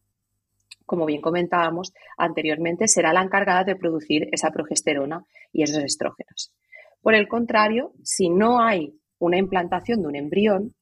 como 0.85 1.05
bien 1.05 1.21
comentábamos 1.21 1.93
anteriormente, 2.17 2.87
será 2.87 3.11
la 3.13 3.23
encargada 3.23 3.63
de 3.63 3.75
producir 3.75 4.29
esa 4.31 4.51
progesterona 4.51 5.23
y 5.51 5.63
esos 5.63 5.83
estrógenos. 5.83 6.53
Por 7.01 7.15
el 7.15 7.27
contrario, 7.27 7.93
si 8.03 8.29
no 8.29 8.61
hay 8.61 8.93
una 9.19 9.37
implantación 9.37 10.01
de 10.01 10.07
un 10.07 10.15
embrión, 10.15 10.73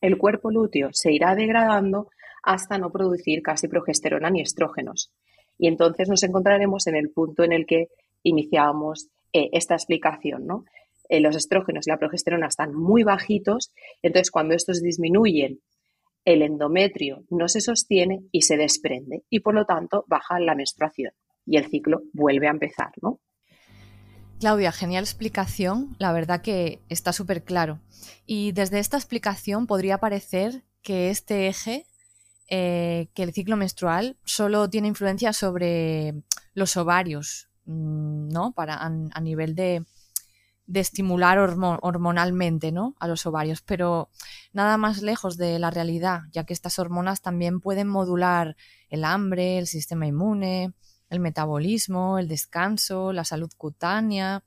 el 0.00 0.18
cuerpo 0.18 0.50
lúteo 0.50 0.90
se 0.92 1.12
irá 1.12 1.34
degradando 1.34 2.08
hasta 2.42 2.78
no 2.78 2.90
producir 2.90 3.42
casi 3.42 3.68
progesterona 3.68 4.30
ni 4.30 4.40
estrógenos. 4.40 5.12
Y 5.58 5.66
entonces 5.66 6.08
nos 6.08 6.22
encontraremos 6.22 6.86
en 6.86 6.96
el 6.96 7.10
punto 7.10 7.42
en 7.42 7.52
el 7.52 7.66
que 7.66 7.88
iniciábamos 8.22 9.08
eh, 9.32 9.50
esta 9.52 9.74
explicación, 9.74 10.46
¿no? 10.46 10.64
Eh, 11.08 11.20
los 11.20 11.36
estrógenos 11.36 11.86
y 11.86 11.90
la 11.90 11.98
progesterona 11.98 12.46
están 12.46 12.74
muy 12.74 13.02
bajitos, 13.02 13.72
entonces 14.02 14.30
cuando 14.30 14.54
estos 14.54 14.82
disminuyen, 14.82 15.60
el 16.24 16.42
endometrio 16.42 17.24
no 17.30 17.48
se 17.48 17.60
sostiene 17.60 18.20
y 18.32 18.42
se 18.42 18.56
desprende 18.56 19.24
y 19.30 19.40
por 19.40 19.54
lo 19.54 19.64
tanto 19.64 20.04
baja 20.08 20.38
la 20.40 20.54
menstruación 20.54 21.12
y 21.46 21.56
el 21.56 21.66
ciclo 21.70 22.02
vuelve 22.12 22.48
a 22.48 22.50
empezar, 22.50 22.92
¿no? 23.00 23.20
Claudia, 24.38 24.70
genial 24.70 25.02
explicación. 25.02 25.96
La 25.98 26.12
verdad 26.12 26.42
que 26.42 26.80
está 26.88 27.12
súper 27.12 27.42
claro. 27.42 27.80
Y 28.24 28.52
desde 28.52 28.78
esta 28.78 28.96
explicación 28.96 29.66
podría 29.66 29.98
parecer 29.98 30.64
que 30.82 31.10
este 31.10 31.48
eje, 31.48 31.86
eh, 32.48 33.08
que 33.14 33.24
el 33.24 33.32
ciclo 33.32 33.56
menstrual, 33.56 34.16
solo 34.24 34.70
tiene 34.70 34.88
influencia 34.88 35.32
sobre 35.32 36.14
los 36.54 36.76
ovarios, 36.76 37.48
mm, 37.64 38.28
¿no? 38.28 38.52
Para, 38.52 38.76
a, 38.76 39.20
nivel 39.20 39.56
de, 39.56 39.84
estimular 40.74 41.38
hormonalmente 41.38 42.72
¿no? 42.72 42.94
a 43.00 43.08
los 43.08 43.26
ovarios, 43.26 43.62
pero 43.62 44.10
nada 44.52 44.76
más 44.76 45.02
lejos 45.02 45.36
de 45.36 45.58
la 45.58 45.70
realidad, 45.70 46.22
ya 46.32 46.44
que 46.44 46.52
estas 46.52 46.78
hormonas 46.78 47.22
también 47.22 47.60
pueden 47.60 47.88
modular 47.88 48.56
el 48.88 49.04
hambre, 49.04 49.58
el 49.58 49.66
sistema 49.66 50.06
inmune, 50.06 50.72
el 51.10 51.20
metabolismo, 51.20 52.18
el 52.18 52.28
descanso, 52.28 53.12
la 53.12 53.24
salud 53.24 53.50
cutánea, 53.56 54.44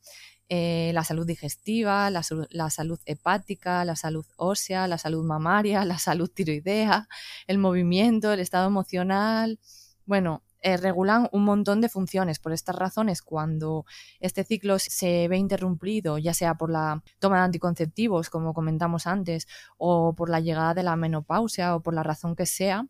eh, 0.53 0.91
la 0.93 1.05
salud 1.05 1.25
digestiva, 1.25 2.09
la, 2.09 2.23
salud 2.23 2.99
hepática, 3.05 3.85
la 3.85 3.95
salud 3.95 4.25
ósea, 4.35 4.85
la 4.87 4.97
salud 4.97 5.23
mamaria, 5.23 5.85
la 5.85 5.97
salud 5.97 6.29
tiroidea, 6.29 7.07
el 7.47 7.57
movimiento, 7.57 8.33
el 8.33 8.41
estado 8.41 8.67
emocional. 8.67 9.59
Bueno, 10.05 10.43
eh, 10.61 10.77
regulan 10.77 11.27
un 11.31 11.43
montón 11.43 11.81
de 11.81 11.89
funciones. 11.89 12.39
Por 12.39 12.53
estas 12.53 12.75
razones, 12.75 13.21
cuando 13.21 13.85
este 14.19 14.43
ciclo 14.43 14.77
se 14.79 15.27
ve 15.27 15.37
interrumpido, 15.37 16.17
ya 16.17 16.33
sea 16.33 16.55
por 16.55 16.69
la 16.71 17.03
toma 17.19 17.37
de 17.37 17.43
anticonceptivos, 17.43 18.29
como 18.29 18.53
comentamos 18.53 19.07
antes, 19.07 19.47
o 19.77 20.13
por 20.15 20.29
la 20.29 20.39
llegada 20.39 20.73
de 20.73 20.83
la 20.83 20.95
menopausia, 20.95 21.75
o 21.75 21.81
por 21.81 21.93
la 21.93 22.03
razón 22.03 22.35
que 22.35 22.45
sea, 22.45 22.87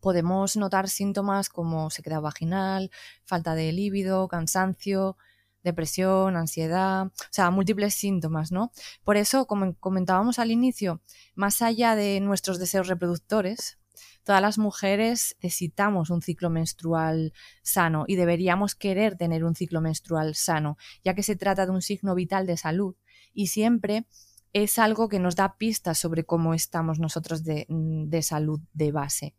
podemos 0.00 0.56
notar 0.56 0.88
síntomas 0.88 1.48
como 1.48 1.88
sequedad 1.90 2.20
vaginal, 2.20 2.90
falta 3.24 3.54
de 3.54 3.72
líbido, 3.72 4.28
cansancio, 4.28 5.16
depresión, 5.62 6.36
ansiedad, 6.36 7.06
o 7.06 7.12
sea, 7.30 7.50
múltiples 7.50 7.94
síntomas, 7.94 8.52
¿no? 8.52 8.72
Por 9.04 9.16
eso, 9.16 9.46
como 9.46 9.74
comentábamos 9.78 10.38
al 10.38 10.50
inicio, 10.50 11.00
más 11.34 11.62
allá 11.62 11.94
de 11.94 12.20
nuestros 12.20 12.58
deseos 12.58 12.88
reproductores, 12.88 13.78
todas 14.24 14.40
las 14.40 14.58
mujeres 14.58 15.36
necesitamos 15.42 16.10
un 16.10 16.22
ciclo 16.22 16.50
menstrual 16.50 17.32
sano 17.62 18.04
y 18.06 18.16
deberíamos 18.16 18.74
querer 18.74 19.16
tener 19.16 19.44
un 19.44 19.54
ciclo 19.54 19.80
menstrual 19.80 20.34
sano, 20.34 20.76
ya 21.04 21.14
que 21.14 21.22
se 21.22 21.36
trata 21.36 21.66
de 21.66 21.72
un 21.72 21.82
signo 21.82 22.14
vital 22.14 22.46
de 22.46 22.56
salud 22.56 22.94
y 23.34 23.48
siempre 23.48 24.06
es 24.52 24.78
algo 24.78 25.08
que 25.08 25.18
nos 25.18 25.36
da 25.36 25.56
pistas 25.56 25.98
sobre 25.98 26.24
cómo 26.24 26.54
estamos 26.54 26.98
nosotros 26.98 27.42
de, 27.44 27.66
de 27.68 28.22
salud 28.22 28.60
de 28.72 28.92
base. 28.92 29.34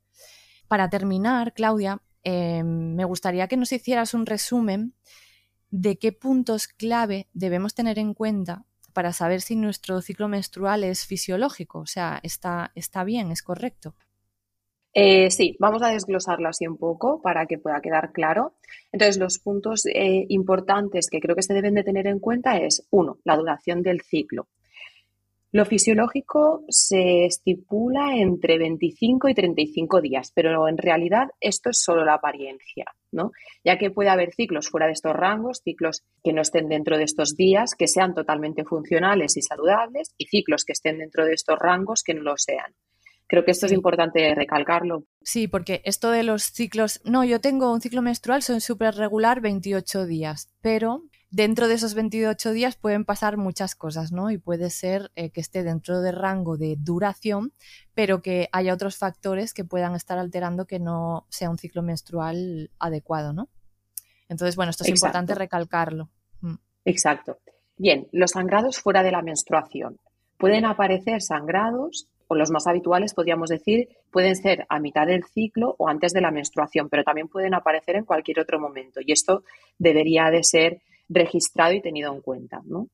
Para 0.67 0.89
terminar, 0.89 1.54
Claudia, 1.54 2.02
em, 2.24 2.96
me 2.96 3.06
gustaría 3.06 3.48
que 3.48 3.58
nos 3.58 3.72
hicieras 3.72 4.13
un 4.13 4.26
resumen 4.26 4.96
de 5.69 5.98
qué 5.98 6.12
puntos 6.12 6.67
clave 6.67 7.30
debemos 7.34 7.74
tener 7.74 8.00
en 8.00 8.13
cuenta 8.13 8.65
para 8.93 9.12
saber 9.12 9.41
si 9.41 9.56
nuestro 9.56 10.02
ciclo 10.02 10.28
menstrual 10.28 10.84
es 10.84 11.06
fisiológico, 11.06 11.80
o 11.80 11.86
sea, 11.86 12.19
está, 12.24 12.72
está 12.76 13.04
bien, 13.04 13.32
es 13.32 13.41
correcto. 13.41 13.96
Eh, 14.96 15.32
sí, 15.32 15.56
vamos 15.60 15.82
a 15.82 15.90
desglosarlo 15.90 16.50
así 16.50 16.68
un 16.68 16.78
poco 16.78 17.20
para 17.22 17.48
que 17.48 17.58
pueda 17.58 17.82
quedar 17.82 18.12
claro. 18.12 18.54
Entonces, 18.92 19.18
los 19.18 19.40
puntos 19.40 19.86
eh, 19.88 20.26
importantes 20.30 21.10
que 21.10 21.20
creo 21.20 21.36
que 21.36 21.42
se 21.42 21.54
deben 21.54 21.74
de 21.74 21.84
tener 21.84 22.06
en 22.08 22.20
cuenta 22.20 22.58
es, 22.58 22.88
uno, 22.92 23.18
la 23.24 23.36
duración 23.36 23.82
del 23.82 24.02
ciclo. 24.02 24.48
Lo 25.52 25.66
fisiológico 25.66 26.64
se 26.68 27.26
estipula 27.26 28.16
entre 28.16 28.58
25 28.58 29.30
y 29.30 29.36
35 29.36 30.02
días, 30.02 30.32
pero 30.34 30.68
en 30.68 30.80
realidad 30.80 31.28
esto 31.40 31.70
es 31.70 31.80
solo 31.80 32.04
la 32.04 32.16
apariencia, 32.16 32.86
¿no? 33.12 33.32
Ya 33.64 33.78
que 33.78 33.92
puede 33.92 34.10
haber 34.10 34.34
ciclos 34.34 34.70
fuera 34.70 34.88
de 34.88 34.94
estos 34.94 35.14
rangos, 35.14 35.62
ciclos 35.64 36.02
que 36.24 36.34
no 36.34 36.42
estén 36.42 36.70
dentro 36.70 36.98
de 36.98 37.04
estos 37.04 37.36
días, 37.36 37.76
que 37.76 37.88
sean 37.88 38.16
totalmente 38.16 38.64
funcionales 38.64 39.38
y 39.38 39.44
saludables, 39.44 40.16
y 40.18 40.26
ciclos 40.26 40.66
que 40.66 40.74
estén 40.74 40.98
dentro 40.98 41.24
de 41.24 41.34
estos 41.34 41.60
rangos 41.60 42.02
que 42.02 42.16
no 42.16 42.24
lo 42.24 42.36
sean. 42.36 42.74
Creo 43.34 43.46
que 43.46 43.50
esto 43.50 43.65
es 43.65 43.72
importante 43.72 44.36
recalcarlo. 44.36 45.08
Sí, 45.24 45.48
porque 45.48 45.82
esto 45.86 46.12
de 46.12 46.22
los 46.22 46.43
ciclos, 46.43 47.02
no, 47.04 47.24
yo 47.24 47.41
tengo 47.41 47.74
un 47.74 47.82
ciclo 47.82 48.04
menstrual, 48.04 48.43
soy 48.43 48.62
súper 48.62 48.93
regular 48.93 49.41
28 49.41 50.06
días, 50.06 50.52
pero 50.62 51.06
dentro 51.32 51.67
de 51.67 51.74
esos 51.74 51.96
28 51.96 52.52
días 52.52 52.76
pueden 52.76 53.06
pasar 53.06 53.38
muchas 53.38 53.74
cosas, 53.74 54.12
¿no? 54.12 54.30
Y 54.30 54.38
puede 54.38 54.69
ser 54.69 55.12
eh, 55.15 55.32
que 55.32 55.41
esté 55.41 55.63
dentro 55.63 56.02
del 56.02 56.15
rango 56.15 56.58
de 56.58 56.76
duración, 56.78 57.54
pero 57.96 58.22
que 58.22 58.50
haya 58.52 58.72
otros 58.72 58.98
factores 58.98 59.56
que 59.56 59.65
puedan 59.65 59.96
estar 59.96 60.19
alterando 60.19 60.67
que 60.67 60.78
no 60.78 61.26
sea 61.30 61.50
un 61.50 61.58
ciclo 61.58 61.82
menstrual 61.82 62.69
adecuado, 62.78 63.34
¿no? 63.34 63.50
Entonces, 64.30 64.56
bueno, 64.56 64.69
esto 64.69 64.84
es 64.84 64.91
importante 64.91 65.34
recalcarlo. 65.34 66.12
Mm. 66.41 66.58
Exacto. 66.86 67.39
Bien, 67.78 68.08
los 68.12 68.30
sangrados 68.30 68.78
fuera 68.78 69.02
de 69.02 69.10
la 69.10 69.24
menstruación. 69.24 69.98
Pueden 70.38 70.65
aparecer 70.65 71.24
sangrados, 71.24 72.10
o 72.28 72.36
los 72.36 72.52
más 72.52 72.68
habituales, 72.68 73.14
podríamos 73.14 73.50
decir, 73.50 73.90
pueden 74.12 74.36
ser 74.36 74.66
a 74.70 74.80
mitad 74.80 75.08
del 75.08 75.24
ciclo 75.24 75.76
o 75.78 75.88
antes 75.88 76.14
de 76.14 76.22
la 76.22 76.32
menstruación, 76.32 76.90
pero 76.90 77.04
también 77.04 77.28
pueden 77.28 77.54
aparecer 77.54 77.96
en 77.96 78.06
cualquier 78.06 78.40
otro 78.40 78.60
momento. 78.60 79.00
Y 79.06 79.12
esto 79.12 79.44
debería 79.78 80.30
de 80.30 80.44
ser 80.44 80.82
registrado 81.10 81.74
y 81.74 81.82
tenido 81.82 82.14
en 82.14 82.22
cuenta, 82.22 82.62
¿no? 82.66 82.88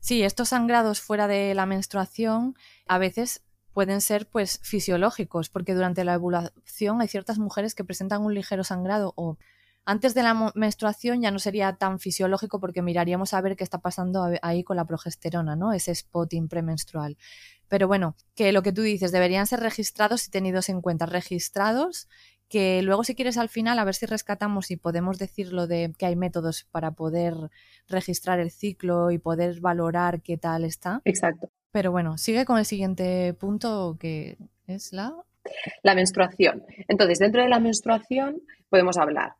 Sí, 0.00 0.22
estos 0.22 0.50
sangrados 0.50 1.00
fuera 1.00 1.26
de 1.28 1.54
la 1.54 1.66
menstruación 1.66 2.54
a 2.86 2.98
veces 2.98 3.42
pueden 3.72 4.00
ser 4.00 4.28
pues 4.28 4.60
fisiológicos, 4.62 5.50
porque 5.50 5.74
durante 5.74 6.04
la 6.04 6.16
ovulación 6.16 7.00
hay 7.00 7.08
ciertas 7.08 7.38
mujeres 7.38 7.74
que 7.74 7.84
presentan 7.84 8.22
un 8.22 8.34
ligero 8.34 8.64
sangrado 8.64 9.12
o 9.16 9.36
antes 9.84 10.14
de 10.14 10.22
la 10.22 10.52
menstruación 10.54 11.20
ya 11.20 11.30
no 11.30 11.38
sería 11.38 11.74
tan 11.74 11.98
fisiológico 11.98 12.58
porque 12.58 12.82
miraríamos 12.82 13.34
a 13.34 13.40
ver 13.40 13.56
qué 13.56 13.64
está 13.64 13.78
pasando 13.78 14.30
ahí 14.42 14.64
con 14.64 14.76
la 14.76 14.86
progesterona, 14.86 15.56
¿no? 15.56 15.72
Ese 15.72 15.94
spotting 15.94 16.48
premenstrual. 16.48 17.16
Pero 17.68 17.86
bueno, 17.86 18.16
que 18.34 18.52
lo 18.52 18.62
que 18.62 18.72
tú 18.72 18.82
dices, 18.82 19.12
deberían 19.12 19.46
ser 19.46 19.60
registrados 19.60 20.26
y 20.26 20.30
tenidos 20.30 20.68
en 20.68 20.80
cuenta. 20.80 21.06
Registrados 21.06 22.08
que 22.48 22.82
luego 22.82 23.04
si 23.04 23.14
quieres 23.14 23.36
al 23.36 23.48
final 23.48 23.78
a 23.78 23.84
ver 23.84 23.94
si 23.94 24.06
rescatamos 24.06 24.70
y 24.70 24.76
podemos 24.76 25.18
decirlo 25.18 25.66
de 25.66 25.92
que 25.98 26.06
hay 26.06 26.16
métodos 26.16 26.66
para 26.70 26.92
poder 26.92 27.34
registrar 27.88 28.38
el 28.38 28.50
ciclo 28.50 29.10
y 29.10 29.18
poder 29.18 29.60
valorar 29.60 30.22
qué 30.22 30.36
tal 30.36 30.64
está. 30.64 31.02
Exacto. 31.04 31.50
Pero 31.72 31.90
bueno, 31.90 32.16
sigue 32.16 32.44
con 32.44 32.58
el 32.58 32.64
siguiente 32.64 33.34
punto 33.34 33.96
que 33.98 34.38
es 34.66 34.92
la... 34.92 35.14
La 35.82 35.94
menstruación. 35.94 36.64
Entonces, 36.88 37.18
dentro 37.18 37.42
de 37.42 37.48
la 37.48 37.60
menstruación 37.60 38.40
podemos 38.70 38.96
hablar 38.96 39.34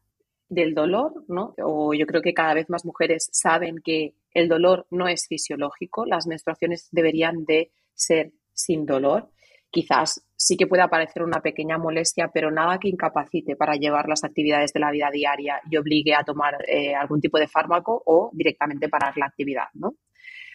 del 0.54 0.74
dolor, 0.74 1.24
¿no? 1.28 1.54
O 1.62 1.94
yo 1.94 2.06
creo 2.06 2.22
que 2.22 2.34
cada 2.34 2.54
vez 2.54 2.70
más 2.70 2.84
mujeres 2.84 3.28
saben 3.32 3.76
que 3.84 4.14
el 4.32 4.48
dolor 4.48 4.86
no 4.90 5.08
es 5.08 5.26
fisiológico, 5.26 6.06
las 6.06 6.26
menstruaciones 6.26 6.88
deberían 6.92 7.44
de 7.44 7.70
ser 7.94 8.32
sin 8.52 8.86
dolor. 8.86 9.30
Quizás 9.70 10.24
sí 10.36 10.56
que 10.56 10.66
puede 10.66 10.82
aparecer 10.82 11.22
una 11.22 11.40
pequeña 11.40 11.78
molestia, 11.78 12.30
pero 12.32 12.50
nada 12.50 12.78
que 12.78 12.88
incapacite 12.88 13.56
para 13.56 13.74
llevar 13.74 14.08
las 14.08 14.22
actividades 14.22 14.72
de 14.72 14.80
la 14.80 14.92
vida 14.92 15.10
diaria 15.12 15.60
y 15.68 15.76
obligue 15.76 16.14
a 16.14 16.22
tomar 16.22 16.56
eh, 16.68 16.94
algún 16.94 17.20
tipo 17.20 17.38
de 17.38 17.48
fármaco 17.48 18.02
o 18.06 18.30
directamente 18.32 18.88
parar 18.88 19.16
la 19.16 19.26
actividad. 19.26 19.68
¿no? 19.74 19.94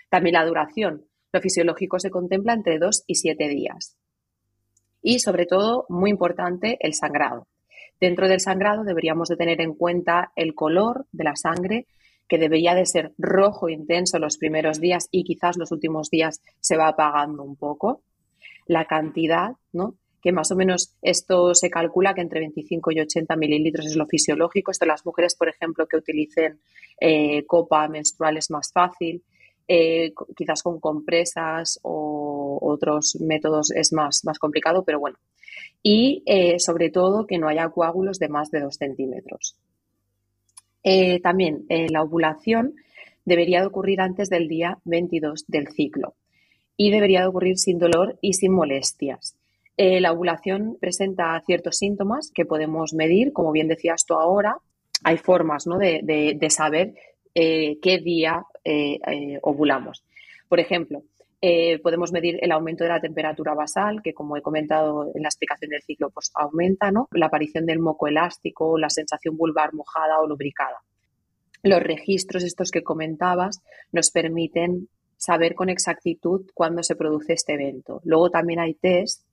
También 0.09 0.33
la 0.33 0.45
duración. 0.45 1.05
Lo 1.31 1.41
fisiológico 1.41 1.99
se 1.99 2.09
contempla 2.09 2.53
entre 2.53 2.79
dos 2.79 3.03
y 3.07 3.15
siete 3.15 3.47
días. 3.49 3.97
Y 5.01 5.19
sobre 5.19 5.45
todo, 5.45 5.85
muy 5.89 6.09
importante, 6.09 6.77
el 6.79 6.93
sangrado. 6.93 7.47
Dentro 7.99 8.27
del 8.27 8.39
sangrado 8.39 8.83
deberíamos 8.83 9.29
de 9.29 9.35
tener 9.35 9.61
en 9.61 9.73
cuenta 9.73 10.31
el 10.35 10.55
color 10.55 11.05
de 11.11 11.23
la 11.23 11.35
sangre, 11.35 11.87
que 12.27 12.37
debería 12.37 12.75
de 12.75 12.85
ser 12.85 13.13
rojo 13.17 13.69
intenso 13.69 14.19
los 14.19 14.37
primeros 14.37 14.79
días 14.79 15.07
y 15.11 15.23
quizás 15.23 15.57
los 15.57 15.71
últimos 15.71 16.09
días 16.09 16.41
se 16.59 16.77
va 16.77 16.87
apagando 16.87 17.43
un 17.43 17.55
poco 17.55 18.03
la 18.67 18.85
cantidad, 18.85 19.53
¿no? 19.73 19.95
que 20.21 20.31
más 20.31 20.51
o 20.51 20.55
menos 20.55 20.95
esto 21.01 21.53
se 21.55 21.69
calcula 21.69 22.13
que 22.13 22.21
entre 22.21 22.39
25 22.41 22.91
y 22.91 22.99
80 22.99 23.35
mililitros 23.35 23.85
es 23.85 23.95
lo 23.95 24.05
fisiológico. 24.05 24.71
Esto 24.71 24.85
las 24.85 25.05
mujeres, 25.05 25.35
por 25.35 25.49
ejemplo, 25.49 25.87
que 25.87 25.97
utilicen 25.97 26.59
eh, 26.99 27.45
copa 27.45 27.87
menstrual 27.87 28.37
es 28.37 28.49
más 28.51 28.71
fácil. 28.73 29.23
Eh, 29.71 30.13
quizás 30.35 30.63
con 30.63 30.79
compresas 30.79 31.79
o 31.83 32.57
otros 32.59 33.17
métodos 33.21 33.69
es 33.69 33.93
más, 33.93 34.25
más 34.25 34.39
complicado, 34.39 34.83
pero 34.83 34.99
bueno. 34.99 35.17
Y 35.83 36.23
eh, 36.25 36.59
sobre 36.59 36.89
todo 36.89 37.27
que 37.27 37.37
no 37.37 37.47
haya 37.47 37.69
coágulos 37.69 38.17
de 38.17 38.29
más 38.29 38.49
de 38.49 38.61
2 38.61 38.75
centímetros. 38.75 39.55
también 41.21 41.65
la 41.69 42.01
ovulación 42.01 42.73
debería 43.25 43.61
de 43.61 43.67
ocurrir 43.67 44.01
antes 44.01 44.29
del 44.29 44.47
día 44.47 44.79
22 44.85 45.45
del 45.47 45.67
ciclo 45.67 46.15
y 46.75 46.91
debería 46.91 47.21
de 47.21 47.27
ocurrir 47.27 47.57
sin 47.57 47.77
dolor 47.77 48.17
y 48.21 48.33
sin 48.33 48.53
molestias. 48.53 49.35
Eh, 49.75 50.01
la 50.01 50.11
ovulación 50.11 50.77
presenta 50.79 51.41
ciertos 51.45 51.77
síntomas 51.77 52.31
que 52.33 52.45
podemos 52.45 52.93
medir, 52.93 53.31
como 53.33 53.51
bien 53.51 53.67
decías 53.67 54.05
tú 54.05 54.13
ahora. 54.13 54.57
Hay 55.03 55.17
formas 55.17 55.65
de, 55.65 56.47
saber 56.49 56.95
eh, 57.35 57.79
qué 57.81 57.99
día 57.99 58.45
ovulamos. 59.41 60.03
Por 60.47 60.59
ejemplo, 60.59 61.03
podemos 61.81 62.11
medir 62.11 62.37
el 62.41 62.51
aumento 62.51 62.83
de 62.83 62.89
la 62.89 62.99
temperatura 62.99 63.53
basal, 63.53 64.01
que 64.03 64.13
como 64.13 64.35
he 64.35 64.41
comentado 64.41 65.11
en 65.13 65.21
la 65.21 65.29
explicación 65.29 65.71
del 65.71 65.81
ciclo, 65.83 66.09
pues 66.09 66.31
aumenta, 66.35 66.91
¿no? 66.91 67.07
La 67.11 67.27
aparición 67.27 67.65
del 67.65 67.79
moco 67.79 68.07
elástico, 68.07 68.77
la 68.77 68.89
sensación 68.89 69.37
vulvar 69.37 69.73
mojada 69.73 70.19
o 70.19 70.27
lubricada. 70.27 70.77
Los 71.63 71.81
registros 71.81 72.43
estos 72.43 72.71
que 72.71 72.83
comentabas 72.83 73.61
nos 73.91 74.11
permiten 74.11 74.87
saber 75.17 75.55
con 75.55 75.67
exactitud 75.67 76.49
cuándo 76.53 76.83
se 76.83 76.95
produce 76.95 77.33
este 77.33 77.53
evento. 77.53 77.99
Luego 78.05 78.29
también 78.29 78.59
hay 78.59 78.73
test 78.75 79.25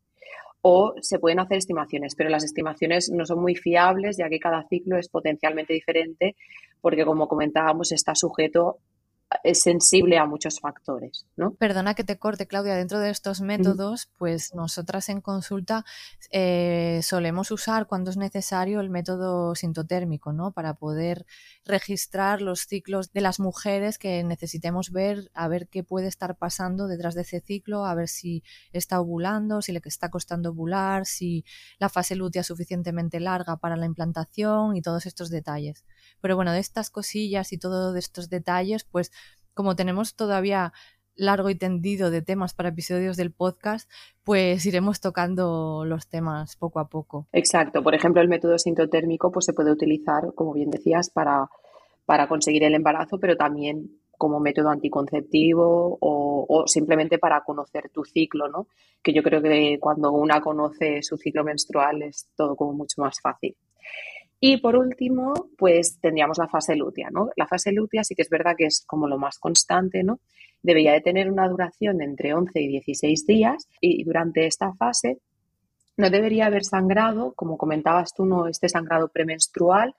o 0.60 0.94
se 1.00 1.20
pueden 1.20 1.38
hacer 1.38 1.58
estimaciones, 1.58 2.16
pero 2.16 2.28
las 2.28 2.42
estimaciones 2.42 3.10
no 3.10 3.24
son 3.24 3.40
muy 3.40 3.54
fiables 3.54 4.16
ya 4.16 4.28
que 4.28 4.40
cada 4.40 4.66
ciclo 4.68 4.98
es 4.98 5.08
potencialmente 5.08 5.74
diferente 5.74 6.34
porque, 6.80 7.04
como 7.04 7.28
comentábamos, 7.28 7.92
está 7.92 8.16
sujeto 8.16 8.78
es 9.42 9.62
sensible 9.62 10.18
a 10.18 10.26
muchos 10.26 10.60
factores, 10.60 11.26
¿no? 11.36 11.52
Perdona 11.54 11.94
que 11.94 12.04
te 12.04 12.18
corte, 12.18 12.46
Claudia. 12.46 12.76
Dentro 12.76 13.00
de 13.00 13.10
estos 13.10 13.40
métodos, 13.40 14.08
pues 14.18 14.54
nosotras 14.54 15.08
en 15.08 15.20
consulta 15.20 15.84
eh, 16.30 17.00
solemos 17.02 17.50
usar 17.50 17.86
cuando 17.86 18.10
es 18.10 18.16
necesario 18.16 18.80
el 18.80 18.88
método 18.88 19.54
sintotérmico, 19.54 20.32
¿no? 20.32 20.52
Para 20.52 20.74
poder 20.74 21.26
registrar 21.64 22.40
los 22.40 22.66
ciclos 22.66 23.12
de 23.12 23.20
las 23.20 23.40
mujeres 23.40 23.98
que 23.98 24.22
necesitemos 24.22 24.92
ver, 24.92 25.30
a 25.34 25.48
ver 25.48 25.68
qué 25.68 25.82
puede 25.82 26.06
estar 26.06 26.36
pasando 26.36 26.86
detrás 26.86 27.14
de 27.14 27.22
ese 27.22 27.40
ciclo, 27.40 27.84
a 27.84 27.94
ver 27.94 28.08
si 28.08 28.44
está 28.72 29.00
ovulando, 29.00 29.60
si 29.60 29.72
le 29.72 29.80
está 29.84 30.08
costando 30.08 30.50
ovular, 30.50 31.04
si 31.04 31.44
la 31.78 31.88
fase 31.88 32.14
lútea 32.14 32.42
es 32.42 32.46
suficientemente 32.46 33.18
larga 33.18 33.56
para 33.56 33.76
la 33.76 33.86
implantación 33.86 34.76
y 34.76 34.82
todos 34.82 35.06
estos 35.06 35.30
detalles. 35.30 35.84
Pero 36.20 36.36
bueno, 36.36 36.52
de 36.52 36.60
estas 36.60 36.90
cosillas 36.90 37.52
y 37.52 37.58
todos 37.58 37.96
estos 37.96 38.28
detalles, 38.30 38.84
pues 38.84 39.10
como 39.56 39.74
tenemos 39.74 40.14
todavía 40.14 40.72
largo 41.16 41.48
y 41.48 41.54
tendido 41.54 42.10
de 42.10 42.20
temas 42.20 42.52
para 42.52 42.68
episodios 42.68 43.16
del 43.16 43.32
podcast, 43.32 43.90
pues 44.22 44.66
iremos 44.66 45.00
tocando 45.00 45.84
los 45.86 46.08
temas 46.08 46.56
poco 46.56 46.78
a 46.78 46.88
poco. 46.88 47.26
Exacto. 47.32 47.82
Por 47.82 47.94
ejemplo, 47.94 48.20
el 48.20 48.28
método 48.28 48.58
sintotérmico 48.58 49.32
pues, 49.32 49.46
se 49.46 49.54
puede 49.54 49.72
utilizar, 49.72 50.34
como 50.34 50.52
bien 50.52 50.70
decías, 50.70 51.08
para, 51.08 51.48
para 52.04 52.28
conseguir 52.28 52.64
el 52.64 52.74
embarazo, 52.74 53.18
pero 53.18 53.36
también 53.36 53.98
como 54.18 54.40
método 54.40 54.68
anticonceptivo 54.68 55.96
o, 56.00 56.46
o, 56.48 56.68
simplemente 56.68 57.18
para 57.18 57.42
conocer 57.42 57.88
tu 57.88 58.04
ciclo, 58.04 58.48
¿no? 58.48 58.66
Que 59.02 59.14
yo 59.14 59.22
creo 59.22 59.40
que 59.42 59.78
cuando 59.80 60.12
una 60.12 60.42
conoce 60.42 61.02
su 61.02 61.16
ciclo 61.16 61.44
menstrual 61.44 62.02
es 62.02 62.28
todo 62.36 62.56
como 62.56 62.72
mucho 62.74 63.00
más 63.00 63.20
fácil. 63.22 63.56
Y 64.40 64.58
por 64.58 64.76
último, 64.76 65.32
pues 65.56 65.98
tendríamos 66.00 66.38
la 66.38 66.48
fase 66.48 66.76
lútea, 66.76 67.08
¿no? 67.10 67.30
La 67.36 67.46
fase 67.46 67.72
lútea 67.72 68.04
sí 68.04 68.14
que 68.14 68.22
es 68.22 68.28
verdad 68.28 68.54
que 68.56 68.66
es 68.66 68.84
como 68.86 69.08
lo 69.08 69.18
más 69.18 69.38
constante, 69.38 70.02
¿no? 70.02 70.20
Debería 70.62 70.92
de 70.92 71.00
tener 71.00 71.30
una 71.30 71.48
duración 71.48 71.98
de 71.98 72.04
entre 72.04 72.34
11 72.34 72.60
y 72.60 72.68
16 72.68 73.26
días 73.26 73.68
y 73.80 74.04
durante 74.04 74.46
esta 74.46 74.72
fase 74.74 75.18
no 75.96 76.10
debería 76.10 76.46
haber 76.46 76.64
sangrado, 76.64 77.32
como 77.34 77.56
comentabas 77.56 78.12
tú, 78.12 78.26
no 78.26 78.46
este 78.46 78.68
sangrado 78.68 79.08
premenstrual 79.08 79.94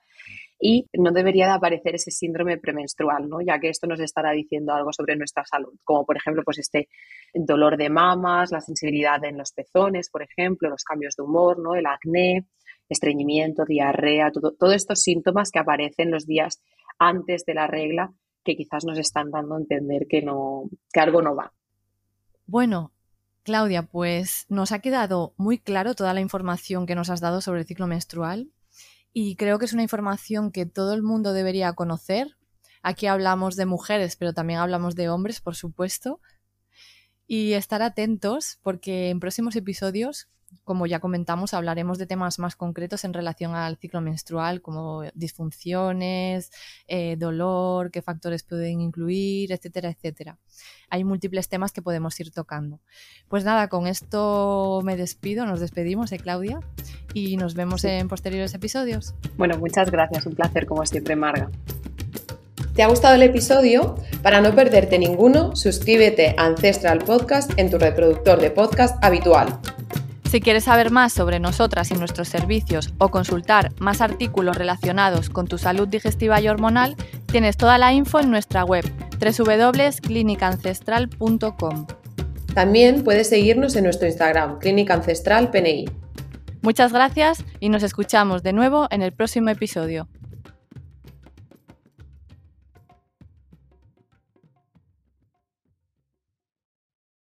y 0.60 0.86
no 0.92 1.12
debería 1.12 1.46
de 1.46 1.52
aparecer 1.52 1.94
ese 1.94 2.10
síndrome 2.10 2.58
premenstrual, 2.58 3.28
¿no? 3.28 3.40
Ya 3.40 3.58
que 3.58 3.68
esto 3.68 3.86
nos 3.86 4.00
estará 4.00 4.32
diciendo 4.32 4.72
algo 4.72 4.92
sobre 4.92 5.16
nuestra 5.16 5.44
salud, 5.44 5.74
como 5.84 6.04
por 6.04 6.16
ejemplo, 6.16 6.42
pues 6.44 6.58
este 6.58 6.88
dolor 7.32 7.76
de 7.76 7.90
mamas, 7.90 8.50
la 8.50 8.60
sensibilidad 8.60 9.24
en 9.24 9.38
los 9.38 9.52
pezones, 9.52 10.10
por 10.10 10.22
ejemplo, 10.22 10.68
los 10.68 10.84
cambios 10.84 11.14
de 11.16 11.22
humor, 11.22 11.58
¿no? 11.58 11.74
El 11.74 11.86
acné, 11.86 12.46
estreñimiento, 12.88 13.64
diarrea, 13.64 14.30
todos 14.32 14.74
estos 14.74 15.00
síntomas 15.00 15.50
que 15.50 15.58
aparecen 15.58 16.10
los 16.10 16.26
días 16.26 16.60
antes 16.98 17.44
de 17.44 17.54
la 17.54 17.66
regla 17.66 18.12
que 18.44 18.56
quizás 18.56 18.84
nos 18.84 18.98
están 18.98 19.30
dando 19.30 19.54
a 19.54 19.58
entender 19.58 20.06
que, 20.08 20.22
no, 20.22 20.70
que 20.92 21.00
algo 21.00 21.22
no 21.22 21.36
va. 21.36 21.52
Bueno, 22.46 22.92
Claudia, 23.42 23.82
pues 23.82 24.46
nos 24.48 24.72
ha 24.72 24.78
quedado 24.80 25.34
muy 25.36 25.58
claro 25.58 25.94
toda 25.94 26.14
la 26.14 26.20
información 26.20 26.86
que 26.86 26.94
nos 26.94 27.10
has 27.10 27.20
dado 27.20 27.40
sobre 27.40 27.60
el 27.60 27.66
ciclo 27.66 27.86
menstrual 27.86 28.50
y 29.12 29.36
creo 29.36 29.58
que 29.58 29.64
es 29.64 29.72
una 29.72 29.82
información 29.82 30.52
que 30.52 30.66
todo 30.66 30.94
el 30.94 31.02
mundo 31.02 31.32
debería 31.32 31.72
conocer. 31.72 32.36
Aquí 32.82 33.06
hablamos 33.06 33.56
de 33.56 33.66
mujeres, 33.66 34.16
pero 34.16 34.32
también 34.32 34.60
hablamos 34.60 34.94
de 34.94 35.08
hombres, 35.08 35.40
por 35.40 35.56
supuesto. 35.56 36.20
Y 37.26 37.52
estar 37.52 37.82
atentos 37.82 38.58
porque 38.62 39.10
en 39.10 39.20
próximos 39.20 39.56
episodios 39.56 40.28
como 40.64 40.86
ya 40.86 41.00
comentamos, 41.00 41.54
hablaremos 41.54 41.98
de 41.98 42.06
temas 42.06 42.38
más 42.38 42.56
concretos 42.56 43.04
en 43.04 43.12
relación 43.12 43.54
al 43.54 43.76
ciclo 43.76 44.00
menstrual, 44.00 44.62
como 44.62 45.02
disfunciones, 45.14 46.50
eh, 46.86 47.16
dolor, 47.18 47.90
qué 47.90 48.02
factores 48.02 48.42
pueden 48.42 48.80
incluir, 48.80 49.52
etcétera, 49.52 49.90
etcétera. 49.90 50.38
Hay 50.90 51.04
múltiples 51.04 51.48
temas 51.48 51.72
que 51.72 51.82
podemos 51.82 52.18
ir 52.20 52.30
tocando. 52.30 52.80
Pues 53.28 53.44
nada, 53.44 53.68
con 53.68 53.86
esto 53.86 54.80
me 54.84 54.96
despido, 54.96 55.46
nos 55.46 55.60
despedimos, 55.60 56.12
¿eh, 56.12 56.18
Claudia? 56.18 56.60
Y 57.14 57.36
nos 57.36 57.54
vemos 57.54 57.84
en 57.84 58.08
posteriores 58.08 58.54
episodios. 58.54 59.14
Bueno, 59.36 59.58
muchas 59.58 59.90
gracias, 59.90 60.26
un 60.26 60.34
placer 60.34 60.66
como 60.66 60.84
siempre, 60.86 61.16
Marga. 61.16 61.50
¿Te 62.74 62.84
ha 62.84 62.88
gustado 62.88 63.16
el 63.16 63.22
episodio? 63.22 63.96
Para 64.22 64.40
no 64.40 64.54
perderte 64.54 65.00
ninguno, 65.00 65.56
suscríbete 65.56 66.36
a 66.38 66.46
Ancestral 66.46 66.98
Podcast 66.98 67.50
en 67.58 67.70
tu 67.70 67.78
reproductor 67.78 68.40
de 68.40 68.52
podcast 68.52 69.02
habitual. 69.02 69.58
Si 70.28 70.40
quieres 70.40 70.64
saber 70.64 70.90
más 70.90 71.14
sobre 71.14 71.40
nosotras 71.40 71.90
y 71.90 71.94
nuestros 71.94 72.28
servicios 72.28 72.92
o 72.98 73.08
consultar 73.08 73.72
más 73.80 74.02
artículos 74.02 74.58
relacionados 74.58 75.30
con 75.30 75.46
tu 75.46 75.56
salud 75.56 75.88
digestiva 75.88 76.38
y 76.38 76.48
hormonal, 76.48 76.96
tienes 77.26 77.56
toda 77.56 77.78
la 77.78 77.94
info 77.94 78.20
en 78.20 78.30
nuestra 78.30 78.62
web 78.62 78.84
www.clinicancestral.com. 79.18 81.86
También 82.52 83.04
puedes 83.04 83.30
seguirnos 83.30 83.74
en 83.76 83.84
nuestro 83.84 84.06
Instagram, 84.06 84.58
Clínica 84.58 84.92
Ancestral 84.92 85.50
PNI. 85.50 85.86
Muchas 86.60 86.92
gracias 86.92 87.42
y 87.58 87.70
nos 87.70 87.82
escuchamos 87.82 88.42
de 88.42 88.52
nuevo 88.52 88.86
en 88.90 89.00
el 89.00 89.12
próximo 89.12 89.48
episodio. 89.48 90.08